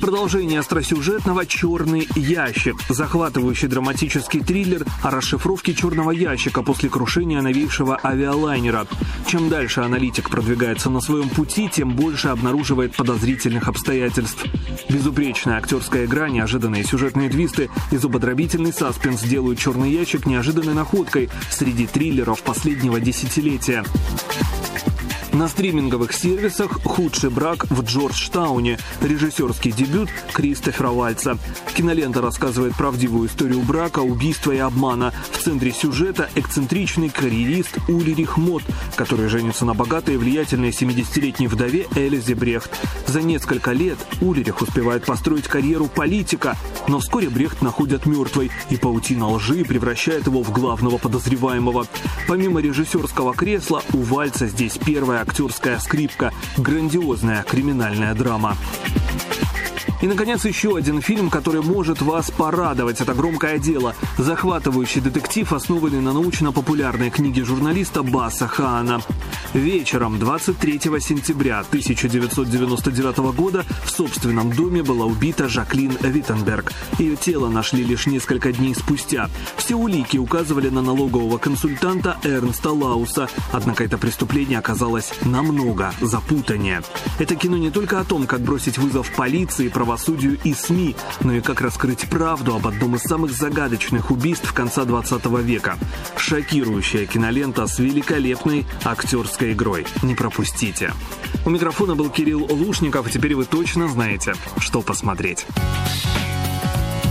Продолжение 0.00 0.60
остросюжетного 0.60 1.44
«Черный 1.44 2.08
ящик»– 2.14 2.76
захватывающий 2.88 3.68
драматический 3.68 4.40
триллер 4.40 4.86
о 5.02 5.10
расшифровке 5.10 5.74
черного 5.74 6.10
ящика 6.10 6.62
после 6.62 6.88
крушения 6.88 7.42
новейшего 7.42 8.00
авиалайнера. 8.02 8.86
Чем 9.26 9.50
дальше 9.50 9.82
аналитик 9.82 10.30
продвигается 10.30 10.88
на 10.88 11.00
своем 11.02 11.28
пути, 11.28 11.68
тем 11.68 11.90
больше 11.90 12.28
обнаруживает 12.28 12.96
подозрительных 12.96 13.68
обстоятельств. 13.68 14.44
Безупречная 14.88 15.58
актерская 15.58 16.06
игра, 16.06 16.30
неожиданные 16.30 16.82
сюжетные 16.82 17.28
твисты 17.28 17.68
и 17.90 17.96
зубодробительный 17.98 18.72
саспенс 18.72 19.22
делают 19.22 19.58
«Черный 19.58 19.92
ящик» 19.92 20.24
неожиданной 20.24 20.74
находкой 20.74 21.28
среди 21.50 21.86
триллеров 21.86 22.42
последнего 22.42 23.00
десятилетия. 23.00 23.84
На 25.32 25.46
стриминговых 25.48 26.12
сервисах 26.12 26.82
«Худший 26.82 27.30
брак 27.30 27.64
в 27.70 27.82
Джорджтауне», 27.82 28.78
режиссерский 29.00 29.70
дебют 29.70 30.10
Кристофера 30.32 30.88
Вальца. 30.88 31.38
Кинолента 31.74 32.20
рассказывает 32.20 32.74
правдивую 32.74 33.28
историю 33.28 33.60
брака, 33.60 34.00
убийства 34.00 34.50
и 34.50 34.58
обмана. 34.58 35.12
В 35.30 35.38
центре 35.38 35.70
сюжета 35.70 36.28
эксцентричный 36.34 37.10
карьерист 37.10 37.78
Ульрих 37.88 38.38
Мот, 38.38 38.64
который 38.96 39.28
женится 39.28 39.64
на 39.64 39.72
богатой 39.72 40.14
и 40.14 40.18
влиятельной 40.18 40.70
70-летней 40.70 41.46
вдове 41.46 41.86
Элизе 41.94 42.34
Брехт. 42.34 42.70
За 43.06 43.22
несколько 43.22 43.70
лет 43.70 43.98
Ульрих 44.20 44.60
успевает 44.60 45.04
построить 45.04 45.46
карьеру 45.46 45.86
политика, 45.86 46.56
но 46.88 46.98
вскоре 46.98 47.30
Брехт 47.30 47.62
находят 47.62 48.04
мертвой, 48.04 48.50
и 48.68 48.76
паутина 48.76 49.28
лжи 49.28 49.64
превращает 49.64 50.26
его 50.26 50.42
в 50.42 50.50
главного 50.50 50.98
подозреваемого. 50.98 51.86
Помимо 52.26 52.60
режиссерского 52.60 53.32
кресла, 53.32 53.82
у 53.92 53.98
Вальца 53.98 54.48
здесь 54.48 54.76
первая 54.84 55.19
актерская 55.20 55.78
скрипка, 55.78 56.32
грандиозная 56.56 57.42
криминальная 57.42 58.14
драма. 58.14 58.56
И, 60.00 60.06
наконец, 60.06 60.44
еще 60.46 60.76
один 60.76 61.02
фильм, 61.02 61.28
который 61.28 61.62
может 61.62 62.00
вас 62.00 62.30
порадовать. 62.30 63.00
Это 63.00 63.12
«Громкое 63.12 63.58
дело». 63.58 63.94
Захватывающий 64.16 65.02
детектив, 65.02 65.52
основанный 65.52 66.00
на 66.00 66.12
научно-популярной 66.12 67.10
книге 67.10 67.44
журналиста 67.44 68.02
Баса 68.02 68.48
Хаана. 68.48 69.00
Вечером 69.52 70.18
23 70.18 70.80
сентября 71.00 71.60
1999 71.60 73.18
года 73.34 73.64
в 73.84 73.90
собственном 73.90 74.52
доме 74.52 74.82
была 74.82 75.04
убита 75.06 75.48
Жаклин 75.48 75.92
Виттенберг. 76.00 76.72
Ее 76.98 77.16
тело 77.16 77.48
нашли 77.48 77.82
лишь 77.82 78.06
несколько 78.06 78.52
дней 78.52 78.74
спустя. 78.74 79.28
Все 79.56 79.74
улики 79.74 80.16
указывали 80.18 80.68
на 80.68 80.82
налогового 80.82 81.38
консультанта 81.38 82.16
Эрнста 82.22 82.70
Лауса, 82.70 83.28
однако 83.52 83.84
это 83.84 83.98
преступление 83.98 84.60
оказалось 84.60 85.12
намного 85.24 85.92
запутаннее. 86.00 86.82
Это 87.18 87.34
кино 87.34 87.56
не 87.56 87.70
только 87.70 88.00
о 88.00 88.04
том, 88.04 88.26
как 88.26 88.40
бросить 88.40 88.78
вызов 88.78 89.10
полиции, 89.14 89.68
правосудию 89.90 90.38
и 90.44 90.54
СМИ, 90.54 90.94
но 91.22 91.32
и 91.32 91.40
как 91.40 91.60
раскрыть 91.60 92.08
правду 92.08 92.54
об 92.54 92.68
одном 92.68 92.94
из 92.94 93.02
самых 93.02 93.32
загадочных 93.32 94.12
убийств 94.12 94.52
конца 94.52 94.84
20 94.84 95.26
века. 95.42 95.78
Шокирующая 96.16 97.06
кинолента 97.06 97.66
с 97.66 97.80
великолепной 97.80 98.66
актерской 98.84 99.52
игрой. 99.52 99.84
Не 100.04 100.14
пропустите. 100.14 100.92
У 101.44 101.50
микрофона 101.50 101.96
был 101.96 102.08
Кирилл 102.08 102.46
Лушников, 102.48 103.08
и 103.08 103.10
теперь 103.10 103.34
вы 103.34 103.46
точно 103.46 103.88
знаете, 103.88 104.34
что 104.58 104.80
посмотреть. 104.80 105.44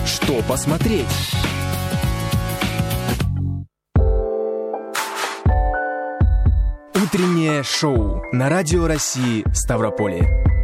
Что 0.05 0.41
посмотреть? 0.43 1.05
Утреннее 6.95 7.61
шоу 7.63 8.23
на 8.31 8.47
Радио 8.47 8.87
России 8.87 9.43
Ставрополье. 9.53 10.58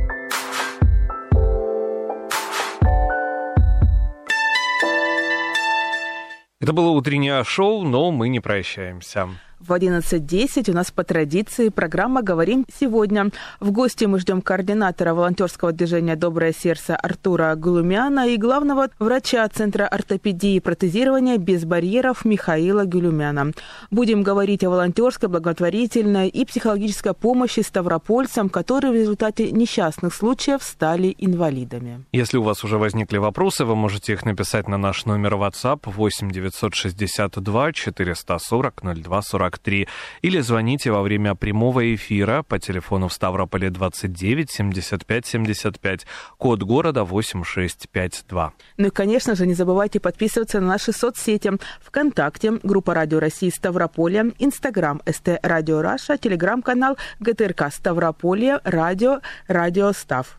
Это 6.65 6.73
было 6.73 6.89
утреннее 6.89 7.43
шоу, 7.43 7.83
но 7.83 8.09
мы 8.09 8.27
не 8.27 8.39
прощаемся. 8.39 9.29
В 9.59 9.71
11.10 9.71 10.69
у 10.69 10.73
нас 10.73 10.91
по 10.91 11.05
традиции 11.05 11.69
программа 11.69 12.21
«Говорим 12.21 12.65
сегодня». 12.77 13.31
В 13.61 13.71
гости 13.71 14.03
мы 14.03 14.19
ждем 14.19 14.41
координатора 14.41 15.13
волонтерского 15.13 15.71
движения 15.71 16.17
«Доброе 16.17 16.51
сердце» 16.51 16.95
Артура 16.95 17.55
Гулумяна 17.55 18.27
и 18.27 18.35
главного 18.35 18.89
врача 18.99 19.47
Центра 19.47 19.87
ортопедии 19.87 20.55
и 20.55 20.59
протезирования 20.59 21.37
без 21.37 21.63
барьеров 21.63 22.25
Михаила 22.25 22.83
Гулюмяна. 22.83 23.53
Будем 23.91 24.23
говорить 24.23 24.63
о 24.65 24.69
волонтерской, 24.69 25.29
благотворительной 25.29 26.27
и 26.27 26.43
психологической 26.43 27.13
помощи 27.13 27.61
ставропольцам, 27.61 28.49
которые 28.49 28.91
в 28.91 28.95
результате 28.95 29.51
несчастных 29.51 30.13
случаев 30.13 30.63
стали 30.63 31.15
инвалидами. 31.17 32.03
Если 32.11 32.37
у 32.37 32.43
вас 32.43 32.65
уже 32.65 32.77
возникли 32.77 33.19
вопросы, 33.19 33.63
вы 33.63 33.77
можете 33.77 34.13
их 34.13 34.25
написать 34.25 34.67
на 34.67 34.77
наш 34.77 35.05
номер 35.05 35.35
WhatsApp 35.35 35.79
8 35.85 36.29
962 36.29 37.71
440 37.71 38.81
02 38.83 39.21
43 39.45 39.87
или 40.21 40.39
звоните 40.41 40.91
во 40.91 41.01
время 41.01 41.35
прямого 41.35 41.93
эфира 41.93 42.43
по 42.43 42.59
телефону 42.59 43.07
в 43.07 43.13
Ставрополе 43.13 43.69
29 43.69 44.51
75 44.51 45.25
75, 45.25 46.05
код 46.37 46.63
города 46.63 47.03
8652. 47.03 48.53
Ну 48.77 48.87
и, 48.87 48.89
конечно 48.89 49.35
же, 49.35 49.45
не 49.45 49.53
забывайте 49.53 49.99
подписываться 49.99 50.59
на 50.59 50.67
наши 50.67 50.91
соцсети 50.91 51.51
ВКонтакте, 51.81 52.59
группа 52.63 52.93
Радио 52.93 53.19
России 53.19 53.49
Ставрополье, 53.49 54.33
Инстаграм 54.39 55.01
ST 55.07 55.39
Radio 55.43 55.81
Russia, 55.81 56.17
Телеграм-канал 56.17 56.97
ГТРК 57.19 57.71
Ставрополье, 57.71 58.59
Радио, 58.63 59.19
Радио 59.47 59.91
Став. 59.93 60.37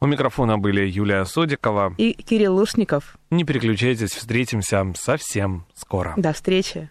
У 0.00 0.06
микрофона 0.06 0.58
были 0.58 0.86
Юлия 0.86 1.24
Содикова 1.24 1.94
и 1.96 2.12
Кирилл 2.12 2.56
Лушников. 2.56 3.16
Не 3.30 3.44
переключайтесь, 3.44 4.10
встретимся 4.10 4.84
совсем 4.96 5.64
скоро. 5.74 6.12
До 6.16 6.32
встречи. 6.32 6.90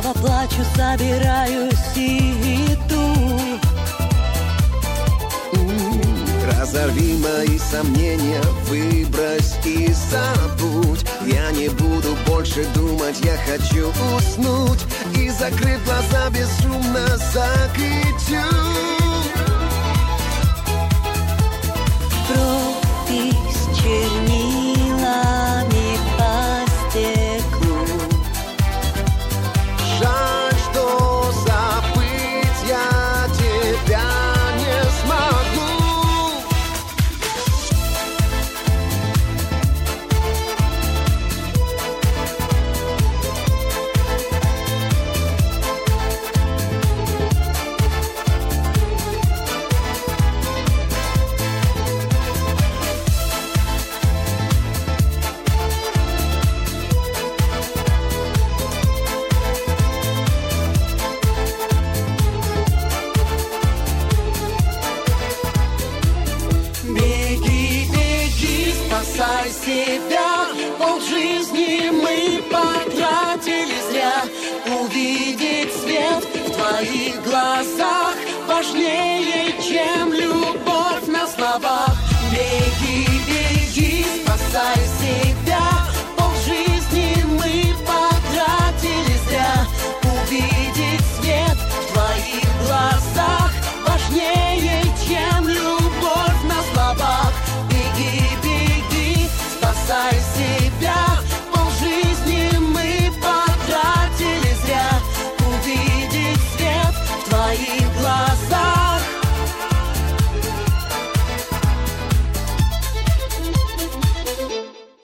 Снова 0.00 0.14
плачу, 0.14 0.64
собираюсь 0.76 1.96
и 1.96 2.72
иду 2.72 3.38
Разорви 6.46 7.18
мои 7.18 7.58
сомнения, 7.58 8.40
выбрось 8.68 9.56
и 9.64 9.92
забудь. 10.10 11.04
Я 11.26 11.50
не 11.50 11.68
буду 11.68 12.16
больше 12.26 12.64
думать, 12.74 13.20
я 13.22 13.36
хочу 13.46 13.92
уснуть. 14.16 14.80
И 15.16 15.28
закрыв 15.30 15.84
глаза 15.84 16.30
безумно 16.30 17.06
закричу. 17.32 18.42
Пропись 22.28 23.78
чернил. 23.78 24.59